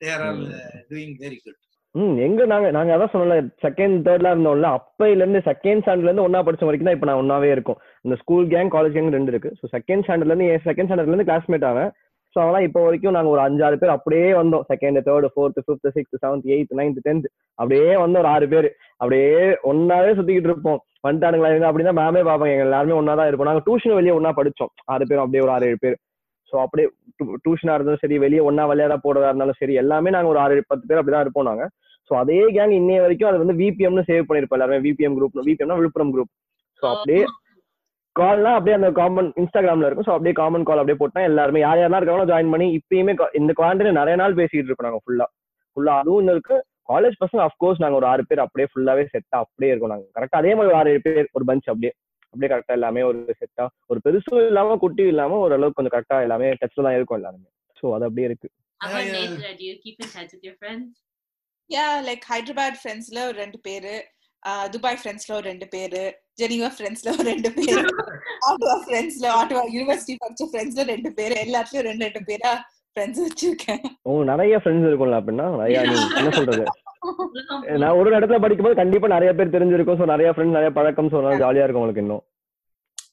they 0.01 0.09
are 0.15 0.25
all 0.27 0.43
doing 0.91 1.15
very 1.25 1.39
good 1.45 1.59
ம் 1.95 2.17
எங்க 2.25 2.41
நாங்க 2.47 2.69
நாங்க 2.71 2.91
அதான் 2.95 3.11
சொன்னோம்ல 3.13 3.37
செகண்ட் 3.63 3.97
தேர்ட்ல 4.07 4.33
இருந்தோம்ல 4.33 4.71
அப்பையில 4.79 5.23
இருந்து 5.25 5.41
செகண்ட் 5.47 5.83
ஸ்டாண்டர்ட்ல 5.83 6.11
இருந்து 6.11 6.27
ஒன்னா 6.27 6.41
படிச்ச 6.47 6.67
வரைக்கும் 6.67 6.89
தான் 6.89 6.97
இப்ப 6.97 7.09
நான் 7.11 7.21
ஒன்னாவே 7.23 7.49
இருக்கும். 7.55 7.79
இந்த 8.05 8.17
ஸ்கூல் 8.23 8.47
கேங் 8.53 8.73
காலேஜ் 8.75 8.97
கேங் 8.97 9.17
ரெண்டு 9.17 9.33
இருக்கு. 9.35 9.51
ஸோ 9.61 9.67
செகண்ட் 9.77 10.05
ஸ்டாண்டர்ட்ல 10.05 10.35
இருந்து 10.35 10.49
செகண்ட் 10.69 10.89
ஸ்டாண்டர்ட்ல 10.89 11.13
இருந்து 11.13 11.29
கிளாஸ்மேட் 11.31 11.67
ஆவேன். 11.71 11.91
அதெல்லாம் 12.41 12.67
இப்போ 12.67 12.81
வரைக்கும் 12.85 13.17
நாங்க 13.17 13.31
ஒரு 13.31 13.43
அஞ்சாறு 13.45 13.77
பேர் 13.81 13.95
அப்படியே 13.95 14.27
வந்தோம். 14.33 14.65
Second 14.71 15.01
third 15.07 15.27
fourth 15.35 15.61
fifth 15.65 15.89
sixth 15.97 16.21
seventh 16.23 16.47
eighth 16.55 16.75
ninth 16.79 17.01
tenth 17.07 17.27
அப்படியே 17.59 17.89
வந்தோம் 18.03 18.23
ஒரு 18.23 18.31
ஆறு 18.35 18.49
பேர். 18.49 18.69
அப்படியே 19.01 19.31
ஒன்னாவே 19.71 20.13
சுத்திக்கிட்டு 20.19 20.51
இருப்போம். 20.51 20.81
வந்துட்டானுங்களா 21.07 21.51
இவங்க 21.53 21.69
அப்படின்னா 21.71 21.95
மேமே 21.99 22.23
பார்ப்பாங்க. 22.29 22.53
எங்க 22.55 22.67
எல்லாருமே 22.69 22.97
ஒன்னா 23.01 23.15
தான் 23.21 23.29
இருப்போம். 23.31 23.51
நாங்க 23.51 23.65
டியூஷன் 23.67 23.97
வெளியே 23.99 24.15
ஒன்னா 24.19 24.33
படிச்சோம். 24.39 24.73
ஆறு 24.95 25.09
பேரும் 25.09 25.25
அப்படியே 25.25 25.45
ஒரு 25.47 25.55
ஆறு 25.57 25.69
ஏழு 25.71 25.81
பேர். 25.85 25.97
ஸோ 26.53 26.57
அப்படியே 26.65 26.87
டியூஷனா 27.45 27.75
இருந்தாலும் 27.75 28.03
சரி 28.05 28.19
வெளியே 28.19 28.43
ஒன்னா 28.49 28.65
விளையாட 28.71 28.95
போறதா 29.05 29.31
இருந்தாலும் 29.31 29.59
சரி 29.61 29.75
எல்லாமே 29.83 30.11
நாங்க 30.11 30.31
ஒரு 30.33 30.41
ஆறு 30.45 30.63
பத்து 30.69 30.87
பேர் 30.89 31.01
அப்படிதான் 31.01 31.25
இருப்போம் 31.27 31.49
நாங்க. 31.51 31.65
ஸோ 32.11 32.15
அதே 32.21 32.41
கேங் 32.57 32.75
இன்னைய 32.79 33.01
வரைக்கும் 33.05 33.31
அது 33.31 33.43
வந்து 33.43 33.57
விபிஎம்னு 33.61 34.05
சேவ் 34.11 34.29
பண்ணிருப்போம் 34.29 34.59
எல்லாருமே. 34.59 34.81
விபிஎம் 34.87 35.17
குரூப் 35.19 35.37
விபிஎம்னா 35.41 35.79
விழுப்புரம் 35.81 36.13
குரூப் 36.15 36.31
ஸோ 36.83 36.87
அப்படியே 36.95 37.21
கால்லாம் 38.21 38.57
அப்படியே 38.59 38.77
அந்த 38.79 38.89
காமன் 38.99 39.29
இன்ஸ்டாகிராம்ல 39.41 39.89
இருக்கும். 39.89 40.07
ஸோ 40.09 40.15
அப்படியே 40.15 40.35
காமன் 40.41 40.67
கால் 40.69 40.81
அப்படியே 40.81 40.99
போட்டா 41.01 41.21
எல்லாருமே 41.31 41.61
யார் 41.65 41.81
யாரெல்லாம் 41.81 42.01
இருக்காங்களோ 42.01 42.31
ஜாயின் 42.33 42.53
பண்ணி 42.55 42.67
இப்பயுமே 42.79 43.13
இந்த 43.41 43.53
குவாரண்டைன் 43.59 44.01
நிறைய 44.01 44.17
நாள் 44.23 44.39
பேசிட்டு 44.41 44.69
இருக்கோம் 44.69 44.89
நாங்க 44.89 45.01
ஃபுல்லா 45.05 45.27
ஃபுல்லா 45.77 45.95
அதுவும் 46.03 46.33
இருக்கு 46.35 46.57
காலேஜ் 46.91 47.17
பசங்க 47.23 47.41
அஃப்கோர்ஸ் 47.47 47.83
நாங்க 47.83 47.97
ஒரு 48.01 48.07
ஆறு 48.07 48.23
பேர் 48.29 48.45
அப்படியே 48.45 48.69
ஃபுல்லாவே 48.73 49.03
செட்டா 49.15 49.37
அப்படியே 49.45 49.71
இருக்கோம் 49.73 49.93
நாங்க. 49.95 50.07
கரெக்டா 50.17 50.41
அதே 50.43 50.53
மாதிரி 50.55 50.71
ஒரு 50.73 50.79
ஆறு 50.81 51.01
பேர் 51.07 51.27
ஒரு 51.33 51.45
பஞ்ச் 51.51 51.67
அப்படியே. 51.73 51.93
அப்படியே 52.35 52.51
கரெக்டா 52.53 52.75
எல்லாமே 52.79 53.03
ஒரு 53.03 53.19
செட்டா 53.41 53.65
ஒரு 53.87 53.99
பெருசும் 54.05 54.41
இல்லாம 54.47 54.77
குட்டியும் 54.83 55.13
இல்லாம 55.15 55.39
ஓரளவுக்கு 55.45 55.79
கொஞ்சம் 55.79 55.95
கரெக்டா 55.97 56.17
எல்லாமே 56.23 56.49
டச்ல 56.53 56.87
தான் 56.87 56.95
இருக்கும் 56.95 57.19
எல்லாருமே. 57.21 57.49
ஸோ 57.77 57.95
அது 57.95 58.05
அப்படியே 58.05 58.29
இருக்கு. 58.31 58.51
Yeah, 58.81 60.55
friends? 60.63 60.93
Yeah 61.71 61.87
like 62.09 62.25
Hyderabad 62.29 62.79
ஃப்ரெண்ட்ஸ்ல 62.83 63.19
ஒரு 63.29 63.37
ரெண்டு 63.39 63.59
பேரு. 63.61 63.95
துபாய் 64.73 64.99
ஃப்ரெண்ட்ஸ்ல 65.01 65.37
ஒரு 65.37 65.47
ரெண்டு 65.49 65.67
பேரு 65.75 66.03
ஜெனீவா 66.41 66.69
ஃப்ரெண்ட்ஸ்ல 66.75 67.13
ஒரு 67.15 67.27
ரெண்டு 67.31 67.51
பேரு 67.57 67.81
ஆட்டுவா 68.49 68.77
ஃப்ரெண்ட்ஸ்ல 68.85 69.27
ஆட்டுவா 69.39 69.63
யூனிவர்சிட்டி 69.75 70.17
படிச்ச 70.23 70.45
ஃப்ரெண்ட்ஸ்ல 70.51 70.85
ரெண்டு 70.93 71.11
பேரு 71.19 71.37
எல்லாத்துலயும் 71.45 71.89
ரெண்டு 71.89 72.07
ரெண்டு 72.09 72.23
பேரா 72.29 72.53
ஃப்ரெண்ட்ஸ் 72.97 73.23
வச்சிருக்கேன். 73.25 73.83
ஓ 74.09 74.13
நிறைய 74.31 74.55
ஃப்ரெண்ட்ஸ் 74.61 74.89
இருக்கும்ல 74.89 75.19
அப்படின்னா 75.21 75.47
என்ன 76.19 76.31
சொல்றது? 76.39 76.65
நான் 77.83 77.99
ஒரு 77.99 78.09
இடத்துல 78.17 78.39
படிக்கும்போது 78.45 78.81
கண்டிப்பா 78.81 79.09
நிறைய 79.15 79.31
பேர் 79.39 79.55
தெரிஞ்சிருக்கும். 79.55 79.99
ஸோ 80.01 80.07
நிறைய 80.13 80.31
ஃப்ரெண்ட்ஸ் 80.33 80.57
நிறைய 80.59 80.71
பழக்கம். 80.79 81.11
ஸோ 81.13 81.19
ஜாலியா 81.43 81.65
இருக்கும் 81.65 81.83
உங்களுக்கு 81.83 82.05
இன்னும். 82.05 82.23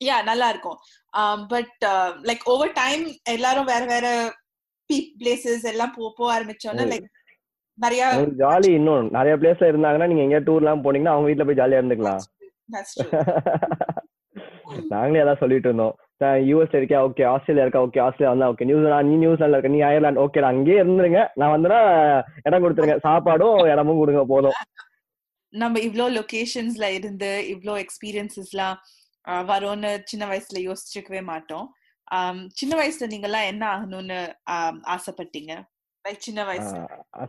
யா 0.01 0.15
நல்லா 0.29 0.47
இருக்கும். 0.53 0.77
பட் 1.53 1.83
லைக் 2.29 2.43
ஓவர் 2.53 2.73
டைம் 2.79 3.03
எல்லாரும் 3.35 3.69
வேற 3.73 3.83
வேற 3.93 4.07
பிளேசஸ் 5.19 5.67
எல்லாம் 5.71 5.93
போ 5.97 6.09
போக 6.17 6.29
ஆரம்பிச்சோன்னா 6.35 6.85
ஓ. 6.87 6.91
லைக் 6.93 7.05
நிறைய 7.77 8.03
ஜாலி 8.41 8.69
இன்னும். 8.77 9.07
நிறைய 9.15 9.33
பிளேஸ்ல 9.35 9.69
இருந்தாங்கன்னா 9.71 10.07
நீங்க 10.07 10.23
எங்கேயா 10.25 10.43
டூர்லாம் 10.47 10.83
போனீங்கன்னா 10.85 11.13
அவங்க 11.15 11.29
வீட்ல 11.29 11.45
போய் 11.47 11.61
ஜாலியா 11.61 11.81
இருந்துக்கலாம். 11.81 12.23
நாங்களே 14.91 15.21
அதான் 15.23 15.41
சொல்லிட்டு 15.41 15.67
இருந்தோம். 15.69 15.93
யூஎஸ் 16.49 16.75
இருக்கா? 16.77 16.97
ஓகே 17.07 17.23
ஆஸ்திரேலியா 17.31 17.65
இருக்கா? 17.65 17.83
ஓகே 17.87 17.99
ஆஸ்திரேலியா 18.05 18.31
வந்தா 18.33 18.49
ஓகே 18.51 18.67
நியூசிலாந்து 18.69 19.09
நீ 19.09 19.17
நியூசிலாந்துல 19.23 19.57
இருக்க 19.57 19.71
நீ 19.75 19.81
அயர்லாந்து 19.81 20.23
ஓகே 20.23 20.43
அங்கேயே 20.49 20.79
இருந்துருங்க. 20.83 21.21
நான் 21.37 21.53
வந்தேன்னா 21.55 21.79
இடம் 22.47 22.63
கொடுத்துருங்க. 22.63 22.97
சாப்பாடும் 23.05 23.59
இடமும் 23.73 24.01
கொடுங்க 24.01 24.23
போதும். 24.25 24.57
நம்ம 25.53 25.79
இவ்ளோ 25.79 26.05
லொகேஷன்ஸ்ல 26.17 26.85
இருந்து 26.97 27.29
இவ்ளோ 27.53 27.75
எக்ஸ்பீரியன்சஸ்லாம் 27.83 28.77
வரும்னு 29.47 29.91
சின்ன 30.05 30.23
வயசுல 30.31 30.59
யோசிச்சிருக்கவே 30.67 31.21
மாட்டோம். 31.23 31.67
சின்ன 32.57 32.73
வயசுல 32.81 33.07
நீங்க 33.07 33.27
எல்லாம் 33.29 33.49
என்ன 33.51 33.63
ஆகணும்னு 33.75 34.19
ஆசைப்பட்டீங்க? 34.95 35.53
சின்ன 36.25 36.41
வயசுல 36.47 36.79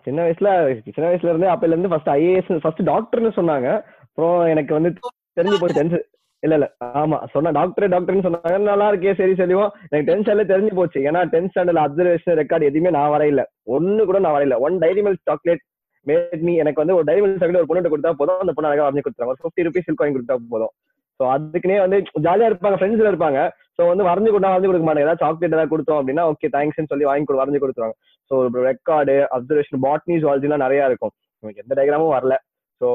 சின்ன 0.07 0.19
வயசுல 0.25 0.49
சின்ன 0.97 1.07
வயசுல 1.11 1.31
இருந்து 1.33 1.49
அப்பல 1.53 1.75
இருந்து 1.75 1.91
ஃபர்ஸ்ட் 1.93 2.11
ஐஏஎஸ் 2.17 2.51
ஃபர்ஸ்ட் 2.65 2.83
டாக்டர்னு 2.91 3.31
சொன்னாங்க. 3.39 3.69
அப்புறம் 4.07 4.41
எனக்கு 4.53 4.73
வந்து 4.77 4.91
தெரிஞ்சு 5.39 5.61
போச்சு 5.63 5.79
டென்த் 5.79 5.97
இல்ல 6.43 6.55
இல்ல 6.59 6.67
ஆமா 7.03 7.19
சொன்ன 7.35 7.53
டாக்டர் 7.59 7.87
டாக்டர்னு 7.95 8.25
சொன்னாங்க. 8.27 8.59
நல்லா 8.71 8.89
இருக்கே 8.91 9.15
சரி 9.21 9.35
சொல்லுவோம் 9.41 9.71
எனக்கு 9.91 10.17
ஸ்டாண்டர்ட் 10.25 10.53
தெரிஞ்சு 10.53 10.73
போச்சு. 10.81 10.99
ஏன்னா 11.11 11.21
டென்த் 11.35 11.53
ஸ்டாண்டர்ட் 11.53 11.83
அப்சர்வேஷன் 11.85 12.39
ரெக்கார்டு 12.41 12.69
எதுவுமே 12.71 12.93
நான் 12.99 13.13
வரையில. 13.15 13.43
ஒண்ணு 13.77 14.05
கூட 14.11 14.19
நான் 14.25 14.37
வரையில. 14.37 14.59
One 14.67 14.77
Dairy 14.85 15.03
Milk 15.07 15.27
chocolate 15.31 15.63
made 16.07 16.43
me 16.49 16.53
எனக்கு 16.63 16.83
வந்து 16.83 16.97
ஒரு 16.99 17.07
டைரி 17.11 17.23
மில்க் 17.25 17.41
சாக்லேட் 17.43 17.63
ஒரு 17.63 17.71
பொண்ணு 17.71 17.93
கொடுத்தா 17.95 18.13
போதும். 18.21 18.43
அந்த 18.45 18.55
பொண்ணு 18.57 18.71
அழகா 18.71 18.87
வரைஞ்சு 18.89 19.07
கொடுத்தாங்க 19.07 19.33
ஒரு 19.35 19.43
ஃபிஃப்டி 19.45 19.67
ருபீஸ் 19.69 19.89
சில்க் 19.89 20.03
வாங்கி 20.05 20.17
கொடுத்தா 20.19 20.37
போதும். 20.55 20.75
ஸோ 21.21 21.25
அதுக்குனே 21.35 21.79
வந்து 21.85 21.99
ஜாலியா 22.27 22.49
இருப்பாங்க 22.51 22.77
ஃப்ரெண்ட்ஸ்ல 22.79 23.13
இருப்பாங்க. 23.13 23.41
ஸோ 23.77 23.83
வந்து 23.93 24.05
வரைஞ்சு 24.09 24.33
கொடுத்தா 24.35 24.51
வரைஞ்சு 24.53 24.71
கொடுக்க 24.71 24.87
மாட்டாங்க. 24.89 25.07
ஏதாவது 25.07 25.23
சாக்லேட் 25.25 25.57
ஏதாவது 25.57 25.73
கொடுத்தோம் 25.75 26.01
அப்படின்னா 26.01 26.25
ஓகே 26.33 26.51
தேங்க்ஸ்னு 26.57 26.91
சொல்லி 26.93 27.09
வாங்கி 27.11 27.27
கொடு 27.29 27.43
வரைஞ்சு 27.43 27.63
கொடுத்துருவாங்க. 27.63 27.97
ஸோ 28.31 28.37
ரெக்கார்டு 28.69 29.15
அப்சர்வேஷன் 29.37 29.83
பாட்னி 29.87 30.15
ஜுவாலஜிலாம் 30.23 30.65
நிறைய 30.67 30.91
இருக்கும். 30.91 31.15
நமக்கு 31.43 31.63
எந்த 31.65 31.73
டயக்ராமும் 31.79 32.15
வரல. 32.17 32.37
ஸோ 32.81 32.89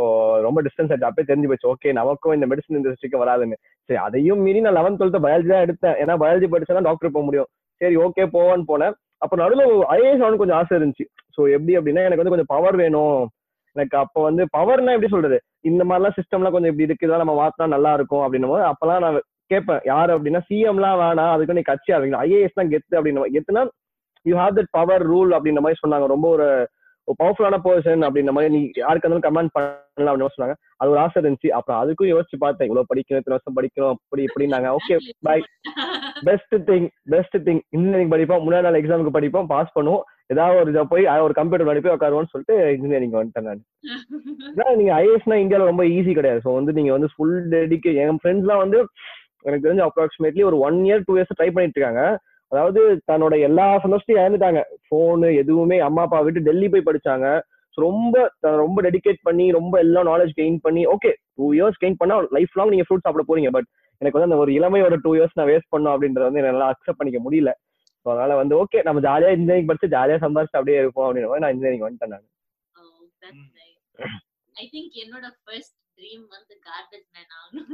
ரொம்ப 0.45 0.59
டிஸ்டன்ஸ் 0.65 0.91
ஆச்சு 0.93 1.07
அப்பயே 1.09 1.27
தெரிஞ்சு 1.29 1.49
போச்சு. 1.51 1.69
ஓகே 1.73 1.93
நமக்கும் 1.99 2.35
இந்த 2.37 2.47
மெடிசன் 2.51 2.77
இண்டஸ்ட்ரிக்கு 2.79 3.21
வராதுன்னு. 3.23 3.57
சரி 3.89 3.99
அதையும் 4.07 4.41
மீறி 4.45 4.59
நான் 4.65 4.77
லெவன்த் 4.79 4.99
டுவெல்த் 4.99 5.23
பயாலஜி 5.25 5.49
தான் 5.53 5.65
எடுத்தேன். 5.67 5.95
ஏன்னா 6.01 6.15
பயாலஜி 6.23 6.49
படிச்சா 6.53 6.83
டாக்டர் 6.89 7.15
போக 7.15 7.23
முடியும். 7.27 7.49
சரி 7.81 7.95
ஓகே 8.05 8.25
போவான்னு 8.35 8.69
போனேன். 8.71 8.95
அப்போ 9.23 9.35
நடுவில் 9.41 9.63
ஐஏஎஸ் 9.95 10.23
ஆகணும் 10.23 10.41
கொஞ்சம் 10.41 10.59
ஆசை 10.59 10.77
இருந்துச்சு. 10.79 11.05
ஸோ 11.35 11.41
எப்படி 11.55 11.73
அப்படின்னா 11.79 12.05
எனக்கு 12.07 12.21
வந்து 12.21 12.33
கொஞ்சம் 12.35 12.51
பவர் 12.55 12.77
வேணும். 12.83 13.19
எனக்கு 13.75 13.95
அப்போ 14.03 14.19
வந்து 14.27 14.43
பவர்னா 14.57 14.93
எப்படி 14.95 15.11
சொல்றது? 15.13 15.37
இந்த 15.69 15.81
மாதிரிலாம் 15.89 16.15
சிஸ்டம்லாம் 16.19 16.55
கொஞ்சம் 16.55 16.71
இப்படி 16.71 16.87
இருக்கு. 16.87 17.05
இதெல்லாம் 17.05 17.23
நம்ம 17.25 17.35
மாத்தினா 17.41 17.67
நல்லா 17.75 17.91
இருக்கும் 17.97 18.23
அப்படின்னும் 18.25 18.53
போது 18.53 18.63
அப்பெல்லாம் 18.71 19.03
நான் 19.05 19.19
கேட்பேன். 19.51 19.81
யார் 19.91 20.11
அப்படின்னா 20.15 20.41
சிஎம்லாம் 20.49 20.99
வேணாம். 21.03 21.33
அதுக்கு 21.35 21.57
நீ 21.57 21.63
கட்சி 21.69 21.89
ஆரம்பிக்கணும். 21.93 22.23
ஐஏஎஸ் 22.25 22.59
தான் 22.59 22.71
கெத்து 22.73 22.97
அப்படின்னு 22.97 23.33
கெத்துனா 23.35 23.63
you 24.29 24.36
have 24.41 24.57
that 24.60 24.71
power 24.77 25.03
rule 25.13 25.34
அப்படின்ற 25.38 25.63
மாதிரி 25.65 25.81
சொன்னாங்க. 25.84 26.07
ரொம்ப 26.13 26.27
ஒரு 26.36 26.47
பவர்ஃபுல்லான 27.19 27.57
பர்சன் 27.65 28.03
அப்படின்ற 28.07 28.31
மாதிரி 28.36 28.51
நீ 28.55 28.60
யாருக்கு 28.81 29.05
இருந்தாலும் 29.07 29.25
கமெண்ட் 29.27 29.53
பண்ணலாம் 29.55 30.12
அப்படின்னு 30.12 30.36
சொன்னாங்க. 30.36 30.55
அது 30.81 30.91
ஒரு 30.93 30.99
ஆசை 31.03 31.17
இருந்துச்சு. 31.21 31.49
அப்புறம் 31.57 31.79
அதுக்கும் 31.81 32.12
யோசிச்சு 32.12 32.38
பார்த்தேன். 32.43 32.67
இவ்வளவு 32.69 32.89
படிக்கணும் 32.91 33.21
இத்தனை 33.21 33.36
வருஷம் 33.36 33.57
படிக்கணும் 33.57 33.93
அப்படி 33.93 34.23
இப்படின்னாங்க. 34.27 34.69
Okay 34.77 34.97
bye 35.27 35.43
best 36.27 36.55
thing 36.69 36.88
best 37.13 37.38
thing 37.47 37.62
engineering 37.75 38.13
படிப்போம். 38.13 38.43
முன்னாடி 38.45 38.65
நாள் 38.67 38.79
எக்ஸாமுக்கு 38.81 39.17
படிப்போம். 39.17 39.49
பாஸ் 39.53 39.75
பண்ணுவோம். 39.77 40.05
ஏதாவது 40.34 40.60
ஒரு 40.62 40.71
இதை 40.73 40.84
போய் 40.93 41.05
ஒரு 41.27 41.34
கம்ப்யூட்டர் 41.39 41.67
முன்னாடி 41.67 41.84
போய் 41.86 41.95
உட்காருவோம்னு 41.97 42.34
சொல்லிட்டு 42.34 42.55
இன்ஜினியரிங் 42.77 43.17
வந்துட்டேன் 43.19 43.49
நான். 43.49 43.63
நீங்க 44.79 44.93
ஐஏஎஸ்னா 45.01 45.38
இந்தியாவில் 45.43 45.71
ரொம்ப 45.71 45.86
ஈஸி 45.97 46.13
கிடையாது. 46.19 46.41
ஸோ 46.45 46.51
வந்து 46.60 46.73
நீங்க 46.79 46.91
வந்து 46.97 47.10
ஃபுல் 47.15 47.38
டெடிக்கே 47.55 47.93
என் 48.03 48.21
ஃப்ரெண்ட்ஸ்லாம் 48.23 48.63
வந்து 48.65 48.79
எனக்கு 49.47 49.65
தெரிஞ்ச 49.65 49.84
அப்ராக்சிமேட்லி 49.89 50.43
ஒரு 50.49 50.60
one 50.67 50.77
year 50.88 51.05
two 51.07 51.15
years 51.17 51.38
try 51.39 51.49
பண்ணிட்டு 51.53 51.79
இருக்காங்க. 51.79 52.03
அதாவது 52.51 52.81
தன்னோட 53.11 53.33
எல்லா 53.47 53.65
சந்தோஷத்தையும் 53.83 54.21
இழந்துட்டாங்க. 54.21 54.61
ஃபோனு 54.85 55.27
எதுவுமே 55.41 55.77
அம்மா 55.87 56.01
அப்பா 56.07 56.19
விட்டு 56.25 56.41
டெல்லி 56.47 56.67
போய் 56.73 56.87
படிச்சாங்க. 56.89 57.27
ரொம்ப 57.77 58.15
ரொம்ப 58.61 58.77
டெடிகேட் 58.87 59.19
பண்ணி 59.27 59.45
ரொம்ப 59.57 59.73
எல்லா 59.83 60.01
நாலேஜ் 60.03 60.33
கெயின் 60.39 60.57
பண்ணி 60.65 60.81
ஓகே 60.93 61.11
டூ 61.39 61.45
இயர்ஸ் 61.57 61.77
கெயின் 61.83 61.99
பண்ணா 62.01 62.15
லைஃப் 62.37 62.57
லாங் 62.59 62.73
நீங்க 62.73 62.85
ஃப்ரூட் 62.87 63.05
சாப்பிட 63.05 63.23
போறீங்க. 63.29 63.49
பட் 63.57 63.67
எனக்கு 64.01 64.17
வந்து 64.17 64.29
அந்த 64.29 64.39
ஒரு 64.43 64.51
இளமையோட 64.57 64.95
டூ 65.03 65.11
இயர்ஸ் 65.17 65.37
நான் 65.39 65.49
வேஸ்ட் 65.51 65.71
பண்ணோம் 65.73 65.93
அப்படின்றத 65.95 66.25
வந்து 66.27 66.41
என்னால 66.41 66.67
அக்செப்ட் 66.73 66.99
பண்ணிக்க 67.01 67.19
முடியல. 67.25 67.51
ஸோ 68.05 68.07
அதனால 68.13 68.35
வந்து 68.41 68.53
ஓகே 68.61 68.79
நம்ம 68.87 69.01
ஜாலியா 69.07 69.31
இன்ஜினியரிங் 69.35 69.69
படிச்சு 69.69 69.93
ஜாலியா 69.95 70.17
சம்பாதிச்சு 70.25 70.57
அப்படியே 70.59 70.79
இருப்போம் 70.83 71.07
அப்படின்ற 71.07 71.29
மாதிரி 71.31 71.45
நான் 71.45 71.53
இன்ஜினியரிங் 71.55 71.85
வந்துட்டேன் 71.87 72.13
நான். 72.15 72.27
I 74.55 74.65
think 74.73 74.89
என்னோட 75.03 75.25
first 75.47 75.73
dream 75.99 76.21
வந்து 76.35 76.53
garbage 76.67 77.07
man 77.15 77.27
ஆகணும். 77.39 77.69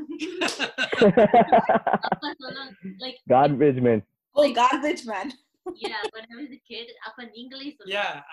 garbage 3.33 3.79
man 3.87 4.03
Oh, 4.37 4.47
garbage 4.53 5.03
man. 5.05 5.29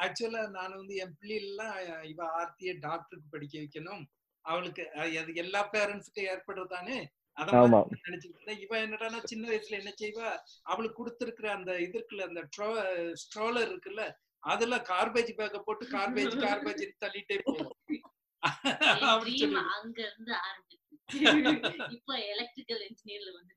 ஆக்சுவலா 0.03 0.43
நான் 0.49 0.75
வந்து 0.75 0.95
என் 0.97 1.15
பிள்ளைலாம் 1.21 1.79
இவ 2.05 2.21
ஆர்த்திய 2.39 2.73
டாக்டருக்கு 2.79 3.33
படிக்க 3.33 3.55
வைக்கணும் 3.59 4.03
அவளுக்கு 4.45 4.85
அது 4.97 5.35
எல்லா 5.35 5.63
பேரண்ட்ஸுக்கும் 5.73 6.29
ஏற்படுறதானே 6.33 6.99
நினைச்சுக்கிட்டு. 8.05 8.55
இவ 8.61 8.73
என்னடான்னா 8.85 9.21
சின்ன 9.25 9.45
வயசுல 9.49 9.81
என்ன 9.81 9.93
செய்வா 10.03 10.29
அவளுக்கு 10.63 10.99
கொடுத்திருக்கிற 10.99 11.51
அந்த 11.53 11.81
இது 11.81 11.97
இருக்குல்ல 11.99 12.29
அந்த 12.29 12.43
ஸ்ட்ரோலர் 13.23 13.71
இருக்குல்ல 13.73 14.05
அதுல 14.43 14.79
கார்பேஜ் 14.89 15.33
பேக்க 15.41 15.59
போட்டு 15.61 15.85
கார்பேஜ் 15.89 16.37
கார்பேஜ் 16.45 16.85
தள்ளிட்டே 17.05 17.39
போகும். 17.45 17.73
அங்க 19.77 19.99
இருந்து 20.03 20.35
ஆரம்பிச்சு. 20.47 20.81
இப்ப 21.97 22.13
எலக்ட்ரிக்கல் 22.33 22.83
இன்ஜினியர்ல 22.89 23.31
வந்து 23.39 23.55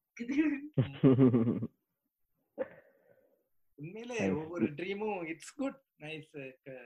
உண்மையிலே 3.80 4.18
ஒவ்வொரு 4.32 4.66
ட்ரீமும் 4.78 5.20
இட்ஸ் 5.32 5.54
குட் 5.54 5.78
நைஸ் 6.02 6.32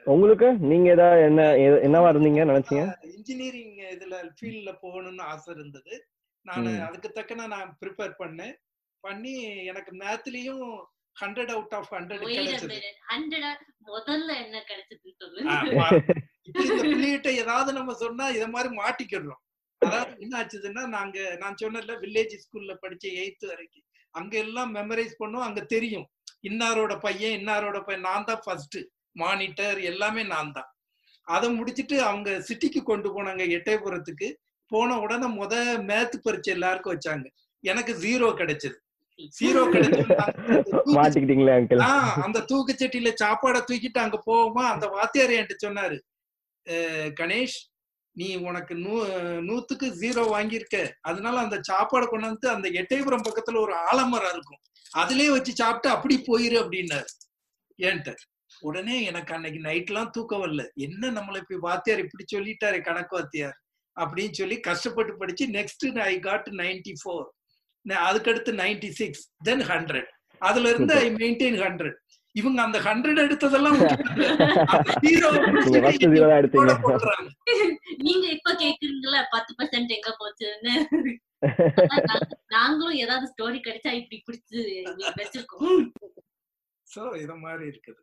உங்களுக்கு? 0.05 0.47
நீங்க 0.71 0.87
ஏதாவது 0.89 1.23
என்ன 1.29 1.41
என்னவா 1.87 2.09
இருந்தீங்க 2.13 2.41
நினைச்சீங்க? 2.51 2.85
இன்ஜினியரிங் 3.15 3.75
இதுல 3.95 4.15
ஃபீல்ட்ல 4.37 4.73
போகணும்னு 4.83 5.23
ஆசை 5.33 5.49
இருந்தது. 5.53 5.93
நான். 6.45 6.69
அதுக்கு 6.87 7.09
தக்கன 7.11 7.47
நான் 7.47 7.77
ப்ரிப்பேர் 7.81 8.13
பண்ணேன். 8.21 8.53
பண்ணி 9.03 9.33
எனக்கு 9.71 9.91
மேத்லயும் 9.95 10.65
ஹண்ட்ரட் 11.15 11.51
அவுட் 11.55 11.75
ஆஃப் 11.77 11.91
ஹண்ட்ரட் 11.93 12.23
கிடைச்சது. 12.25 12.67
minute, 12.73 12.99
100 13.11 13.61
முதல்ல 13.87 14.29
என்ன 14.45 14.57
கிடைச்சது 14.69 15.09
ஏதாவது 17.43 17.71
நம்ம 17.73 17.93
சொன்னா 17.93 18.25
இத 18.29 18.45
மாதிரி 18.47 18.69
மாட்டிக்கிடுறோம். 18.75 19.41
அதாவது 19.81 20.11
என்ன 20.19 20.33
ஆச்சுதுன்னா 20.39 20.83
நாங்க 20.87 21.17
நான் 21.39 21.59
சொன்னேன்ல 21.61 21.93
வில்லேஜ் 22.03 22.35
ஸ்கூல்ல 22.43 22.73
படிச்ச 22.83 23.05
எயித்து 23.21 23.45
வரைக்கும். 23.47 23.85
அங்க 24.15 24.33
எல்லாம் 24.37 24.71
மெமரைஸ் 24.75 25.13
பண்ணோம் 25.19 25.45
அங்க 25.47 25.61
தெரியும். 25.65 26.07
இன்னாரோட 26.43 26.99
பையன் 26.99 27.39
இன்னாரோட 27.39 27.83
பையன் 27.83 28.01
நான் 28.01 28.23
தான் 28.23 28.41
ஃபர்ஸ்ட் 28.45 28.77
மானிட்டர் 29.15 29.79
எல்லாமே 29.83 30.23
நான் 30.25 30.51
தான். 30.51 30.69
அதை 31.27 31.49
முடிச்சிட்டு 31.51 32.01
அவங்க 32.01 32.29
சிட்டிக்கு 32.47 32.83
கொண்டு 32.83 33.09
போனாங்க 33.09 33.43
எட்டயபுரத்துக்கு. 33.51 34.27
போன 34.71 34.99
உடனே 34.99 35.27
முத 35.35 35.53
மேத் 35.83 36.23
பரீட்சை 36.23 36.53
எல்லாருக்கும் 36.53 36.93
வச்சாங்க. 36.93 37.27
எனக்கு 37.63 37.93
ஜீரோ 37.97 38.27
கிடைச்சது. 38.33 38.77
ஜீரோ 39.39 39.61
கிடைச்சது. 39.65 40.13
அந்த 42.23 42.39
தூக்குச்சட்டியில 42.49 43.09
சாப்பாடை 43.23 43.61
தூக்கிட்டு 43.61 43.99
அங்க 43.99 44.17
போவோமா? 44.25 44.63
அந்த 44.67 44.87
வாத்தியார் 44.87 45.29
என்கிட்ட 45.29 45.65
சொன்னாரு 45.65 45.97
"அஹ், 46.67 47.11
கணேஷ் 47.19 47.57
நீ 48.15 48.35
உனக்கு 48.41 48.75
நூ 48.75 48.95
நூத்துக்கு 49.41 49.87
ஜீரோ 49.99 50.23
வாங்கியிருக்க. 50.31 50.77
அதனால 51.01 51.39
அந்த 51.39 51.57
சாப்பாடை 51.69 52.07
கொண்டாந்து 52.07 52.47
அந்த 52.47 52.69
எட்டயபுரம் 52.71 53.27
பக்கத்துல 53.27 53.59
ஒரு 53.59 53.75
ஆலமரம் 53.89 54.33
இருக்கும். 54.33 54.61
அதுலயே 54.97 55.29
வச்சு 55.29 55.55
சாப்பிட்டு 55.55 55.89
அப்படி 55.89 56.15
போயிரு 56.27 56.57
அப்படின்னாரு. 56.61 57.09
ஏன்ட்டு? 57.79 58.13
உடனே 58.59 59.03
எனக்கு 59.03 59.33
அன்னைக்கு 59.33 59.59
நைட்லாம் 59.59 60.09
தூக்கம் 60.09 60.41
வரல. 60.41 60.63
என்ன 60.75 61.11
நம்மளை 61.11 61.37
இப்படி 61.37 61.59
வாத்தியார் 61.59 61.99
இப்படி 61.99 62.25
சொல்லிட்டாரு 62.33 62.81
கணக்கு 62.81 63.15
வாத்தியார்? 63.15 63.57
அப்படின்னு 63.99 64.31
சொல்லி 64.31 64.59
கஷ்டப்பட்டு 64.59 65.17
படிச்சு 65.17 65.47
next 65.47 65.99
I 66.01 66.19
got 66.19 66.47
ninety 66.51 66.93
four 67.01 67.27
அதுக்கடுத்து 67.85 68.51
நைன்டி 68.63 68.89
சிக்ஸ் 68.89 69.23
தென் 69.43 69.61
ஹண்ட்ரட் 69.61 70.09
அதுல 70.41 70.69
இருந்து 70.69 70.93
ஐ 70.93 71.07
மெயின்டைன் 71.13 71.57
ஹண்ட்ரட் 71.61 71.97
இவங்க 72.35 72.59
அந்த 72.61 72.79
ஹண்ட்ரட் 72.79 73.23
எடுத்ததெல்லாம் 73.25 73.79
நீங்க 78.05 78.25
இப்ப 78.35 78.51
கேக்குறீங்கல்ல 78.63 79.19
பத்து 79.35 79.51
பர்சன்ட் 79.59 79.95
எங்க 79.97 80.11
போச்சுன்னு 80.21 80.75
நாங்களும் 82.55 82.99
ஏதாவது 83.03 83.25
ஸ்டோரி 83.33 83.59
கிடைச்சா 83.67 83.91
இப்படி 83.99 84.19
பிடிச்சு 84.27 84.59
வச்சிருக்கோம் 85.19 85.83
So, 86.87 87.01
இத 87.23 87.33
மாதிரி 87.43 87.65
இருக்குது 87.71 88.01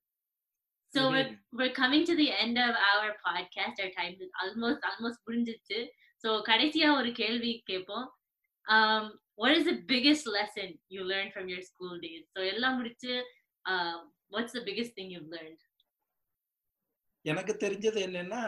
So 0.93 1.01
we're, 1.13 1.33
we're 1.53 1.75
coming 1.79 2.05
to 2.07 2.15
the 2.17 2.29
end 2.43 2.57
of 2.59 2.75
our 2.91 3.09
podcast. 3.25 3.77
Our 3.83 3.91
time 3.97 4.15
is 4.25 4.31
almost 4.43 4.81
almost 4.91 5.19
முடிஞ்சிச்சு. 5.27 5.79
So 6.25 6.29
கடைசியா 6.43 6.89
ஒரு 7.01 7.11
கேள்வி 7.13 7.53
கேட்போம். 7.65 8.07
Um, 8.67 9.05
what 9.41 9.53
is 9.59 9.65
the 9.65 9.77
biggest 9.93 10.25
lesson 10.37 10.69
you 10.89 11.03
learned 11.05 11.33
from 11.35 11.47
your 11.53 11.63
school 11.71 11.95
days? 12.07 12.25
So 12.35 12.41
எல்லாம் 12.53 12.77
முடிச்சு 12.77 13.13
what's 13.69 14.55
what's 14.55 14.55
biggest 14.69 14.97
thing 14.99 15.13
you 15.15 15.21
learned 15.35 15.65
எனக்கு 17.25 17.53
தெரிஞ்சது 17.65 17.99
என்னன்னா 18.09 18.43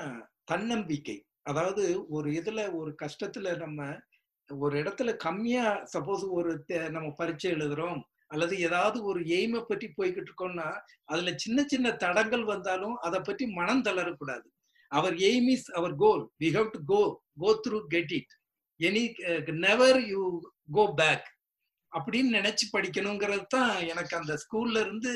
தன்னம்பிக்கை. 0.44 1.16
அதாவது 1.42 1.82
ஒரு 2.08 2.28
இதுல 2.30 2.60
ஒரு 2.74 2.90
கஷ்டத்துல 3.02 3.56
நம்ம 3.56 3.88
ஒரு 4.50 4.74
இடத்துல 4.82 5.10
கம்மியா 5.16 5.64
சப்போஸ் 5.92 6.22
ஒரு 6.38 6.52
நம்ம 6.90 7.08
பரீட்சை 7.18 7.50
எழுதுறோம் 7.52 8.00
அல்லது 8.26 8.54
ஏதாவது 8.58 8.98
ஒரு 9.04 9.20
எய்மை 9.36 9.60
பற்றி 9.60 9.86
போய்கிட்டு 9.96 10.28
இருக்கோம்னா 10.30 10.68
அதுல 11.04 11.32
சின்ன 11.34 11.64
சின்ன 11.66 11.90
தடங்கள் 12.04 12.44
வந்தாலும் 12.44 12.96
அதை 12.98 13.20
பற்றி 13.20 13.44
மனம் 13.58 13.84
தளரக்கூடாது. 13.84 14.46
Our 14.92 15.16
aim 15.28 15.48
is 15.54 15.68
our 15.70 15.94
goal 16.04 16.22
we 16.42 16.48
have 16.56 16.70
to 16.70 16.80
go 16.92 17.02
go 17.42 17.50
through 17.66 17.80
get 17.94 18.12
it 18.18 18.32
any 18.80 19.04
never 19.66 20.00
you 20.12 20.22
go 20.72 20.84
back 21.02 21.26
அப்படின்னு 21.96 22.30
நினைச்சு 22.38 22.64
படிக்கணுங்கிறது 22.74 23.46
தான் 23.56 23.72
எனக்கு 23.92 24.14
அந்த 24.20 24.34
ஸ்கூல்ல 24.42 24.80
இருந்து 24.84 25.14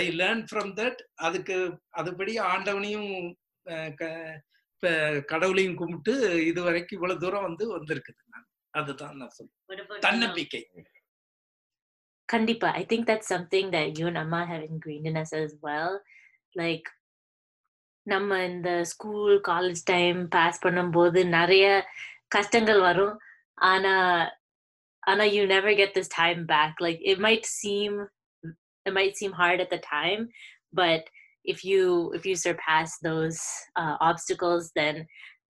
ஐ 0.00 0.04
லேர்ன் 0.20 0.42
ஃப்ரம் 0.50 0.72
தட் 0.80 1.00
அதுக்கு 1.26 1.56
அதுபடி 2.00 2.34
ஆண்டவனையும் 2.52 3.10
கடவுளையும் 5.32 5.78
கும்பிட்டு 5.80 6.14
இது 6.50 6.60
வரைக்கும் 6.66 6.98
இவ்வளவு 6.98 7.22
தூரம் 7.24 7.46
வந்து 7.48 7.64
வந்திருக்குது 7.76 8.20
நான். 8.34 8.46
அதுதான் 8.80 9.16
நான் 9.20 9.32
you? 9.38 9.48
தன்னம்பிக்கை. 10.06 10.62
Kandipa, 12.28 12.68
I 12.80 12.84
think 12.90 13.02
that's 13.08 13.28
something 13.34 13.66
that 13.74 13.98
you 13.98 14.06
and 14.10 14.18
Amma 14.22 14.40
have 14.52 14.62
ingrained 14.70 15.06
in 15.10 15.16
us 15.20 15.32
as 15.42 15.52
well. 15.66 15.92
Like 16.60 16.86
நம்ம 18.12 18.38
இந்த 18.50 18.70
ஸ்கூல் 18.92 19.34
காலேஜ் 19.48 19.80
டைம் 19.92 20.18
பாஸ் 20.34 20.58
பண்ணும்போது 20.64 21.20
நிறைய 21.36 21.66
கஷ்டங்கள் 22.34 22.80
வரும். 22.88 23.14
ஆனா 23.70 23.94
ஆனா 25.10 25.24
you 25.34 25.42
never 25.46 25.72
get 25.80 25.94
this 25.94 26.08
time 26.08 26.46
back. 26.46 26.74
Like 26.80 27.00
it 27.12 27.18
might 27.26 27.44
seem 27.46 27.92
it 28.86 28.94
might 28.94 29.16
seem 29.16 29.32
hard 29.32 29.60
at 29.60 29.70
the 29.70 29.78
time 29.78 30.28
but 30.72 31.02
if 31.44 31.64
you 31.64 32.12
if 32.14 32.24
you 32.26 32.34
surpass 32.36 32.98
those 32.98 33.40
uh, 33.76 33.96
obstacles 34.00 34.70
then 34.74 35.06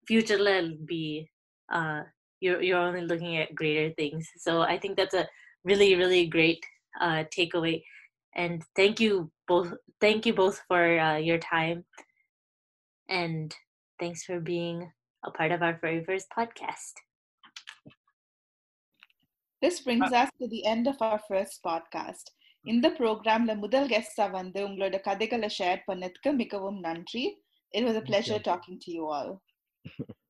future 0.06 0.38
will 0.38 0.72
be 0.86 1.28
uh, 1.72 2.02
you're 2.40 2.62
you're 2.62 2.78
only 2.78 3.02
looking 3.02 3.36
at 3.38 3.54
greater 3.54 3.92
things. 3.94 4.28
So 4.38 4.62
i 4.62 4.78
think 4.78 4.96
that's 4.96 5.14
a 5.14 5.28
really 5.64 5.94
really 5.96 6.26
great 6.26 6.62
uh, 7.00 7.24
takeaway. 7.36 7.82
And 8.34 8.62
thank 8.76 9.00
you 9.00 9.30
both 9.48 9.72
thank 10.00 10.26
you 10.26 10.34
both 10.34 10.60
for 10.68 10.98
uh, 10.98 11.16
your 11.16 11.38
time. 11.38 11.84
And 13.08 13.54
thanks 13.98 14.24
for 14.24 14.40
being 14.40 14.92
a 15.24 15.30
part 15.30 15.52
of 15.52 15.62
our 15.62 15.78
very 15.80 16.04
first 16.04 16.26
podcast 16.36 17.05
This 19.66 19.88
brings 19.88 20.12
us 20.12 20.26
to 20.40 20.50
the 20.50 20.62
end 20.64 20.86
of 20.86 20.94
our 21.08 21.20
first 21.28 21.56
podcast. 21.68 22.24
இந்த 22.62 22.88
ப்ரோக்ராம்ல 22.88 23.56
முதல் 23.56 23.88
கெஸ்டா 23.88 24.30
வந்து 24.30 24.68
உங்களோட 24.68 25.00
கதைகளை 25.00 25.48
share 25.58 25.78
பண்ணதுக்கு 25.92 26.34
மிகவும் 26.34 26.80
நன்றி. 26.80 27.42
It 27.70 27.84
was 27.84 27.96
a 27.96 28.02
pleasure 28.02 28.40
talking 28.40 28.76
to 28.78 28.92
you 28.92 29.12
all. 29.12 29.42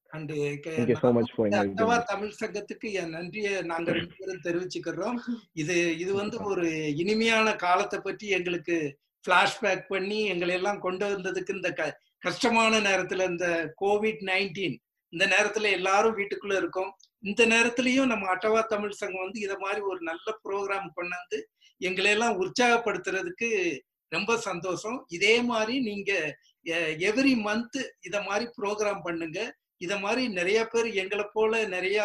And 0.08 0.30
Thank 0.32 0.66
you 0.66 0.98
so 0.98 1.20
much 1.20 1.34
for 1.36 1.48
inviting 1.48 1.52
அத்தவா 1.52 1.96
me. 1.96 2.02
தமிழ் 2.02 2.34
சங்கத்துக்கு 2.44 2.92
என் 2.92 3.08
நன்றியை 3.08 3.62
நாங்க 3.62 3.92
ரெண்டு 3.92 4.14
பேரும் 4.18 4.40
தெரிவிச்சுக்கிறோம். 4.42 5.18
இது 5.52 5.98
இது 5.98 6.14
வந்து 6.14 6.42
ஒரு 6.42 6.94
இனிமையான 6.96 7.56
காலத்தை 7.56 8.00
பற்றி 8.00 8.28
எங்களுக்கு 8.28 8.98
பிளாஷ்பேக் 9.28 9.84
பண்ணி 9.88 10.24
எங்களை 10.24 10.54
எல்லாம் 10.54 10.80
கொண்டு 10.80 11.18
வந்ததுக்கு 11.18 11.54
இந்த 11.54 11.72
க- 11.72 12.00
கஷ்டமான 12.18 12.80
நேரத்துல 12.80 13.28
இந்த 13.28 13.74
கோவிட் 13.80 14.22
நைன்டீன் 14.22 14.76
இந்த 15.08 15.26
நேரத்துல 15.26 15.70
எல்லாரும் 15.70 16.16
வீட்டுக்குள்ள 16.16 16.56
இருக்கோம். 16.56 16.96
இந்த 17.30 17.42
நேரத்திலையும் 17.52 18.10
நம்ம 18.12 18.24
அட்டவா 18.32 18.60
தமிழ் 18.72 18.98
சங்கம் 19.00 19.24
வந்து 19.24 19.38
இதை 19.44 19.56
மாதிரி 19.64 19.80
ஒரு 19.90 20.00
நல்ல 20.08 20.26
ப்ரோக்ராம் 20.44 20.88
கொண்டாந்து 20.98 21.38
எங்களை 21.80 22.10
எல்லாம் 22.16 22.38
உற்சாகப்படுத்துறதுக்கு 22.42 23.48
ரொம்ப 24.12 24.32
சந்தோஷம். 24.48 24.98
இதே 25.16 25.34
மாதிரி 25.52 25.74
நீங்க 25.88 26.12
எவ்ரி 27.08 27.32
மந்த் 27.46 27.78
இத 28.08 28.16
மாதிரி 28.28 28.44
ப்ரோக்ராம் 28.58 29.00
பண்ணுங்க. 29.06 29.38
இத 29.84 29.94
மாதிரி 30.04 30.22
நிறைய 30.38 30.60
பேர் 30.72 30.88
எங்களை 31.02 31.24
போல 31.36 31.62
நிறைய 31.76 32.04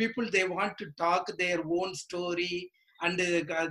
people 0.00 0.26
they 0.36 0.42
want 0.54 0.76
to 0.80 0.86
talk 1.04 1.30
their 1.42 1.62
own 1.78 1.94
story 2.02 2.54
and 3.00 3.22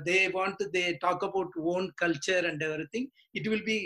they 0.10 0.18
want 0.38 0.64
they 0.78 0.84
talk 1.06 1.26
about 1.28 1.56
own 1.74 1.88
culture 2.04 2.48
and 2.52 2.64
everything 2.96 3.10
it 3.38 3.50
will 3.52 3.68
be 3.72 3.78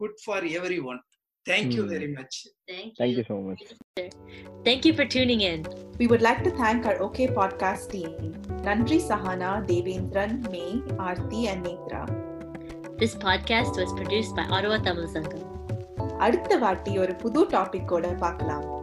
good 0.00 0.18
for 0.24 0.46
everyone 0.90 1.00
Thank 1.47 1.73
you 1.73 1.83
Hmm. 1.83 1.89
very 1.89 2.07
much. 2.07 2.47
Thank 2.67 2.85
you. 2.85 2.93
Thank 2.97 3.17
you 3.17 3.23
so 3.27 3.41
much. 3.41 3.61
Thank 4.63 4.85
you 4.85 4.93
for 4.93 5.05
tuning 5.05 5.41
in. 5.41 5.65
We 5.97 6.07
would 6.07 6.21
like 6.21 6.43
to 6.43 6.51
thank 6.51 6.85
our 6.85 7.01
OK 7.01 7.27
podcast 7.27 7.89
team, 7.89 8.11
Nandri 8.61 8.99
Sahana, 9.09 9.65
Devendran, 9.67 10.49
May, 10.51 10.71
Aarti, 10.97 11.47
and 11.47 11.65
Netra. 11.65 12.03
This 12.97 13.15
podcast 13.15 13.75
was 13.75 13.91
produced 13.93 14.35
by 14.35 14.43
Ottawa 14.43 14.77
Tamil 14.77 15.07
Sangam. 15.07 15.49
அடுத்த 16.19 16.57
வாட்டி 16.57 16.97
ஒரு 16.97 17.13
புது 17.15 17.45
டாபிக்கோட 17.45 18.07
பார்க்கலாம் 18.17 18.76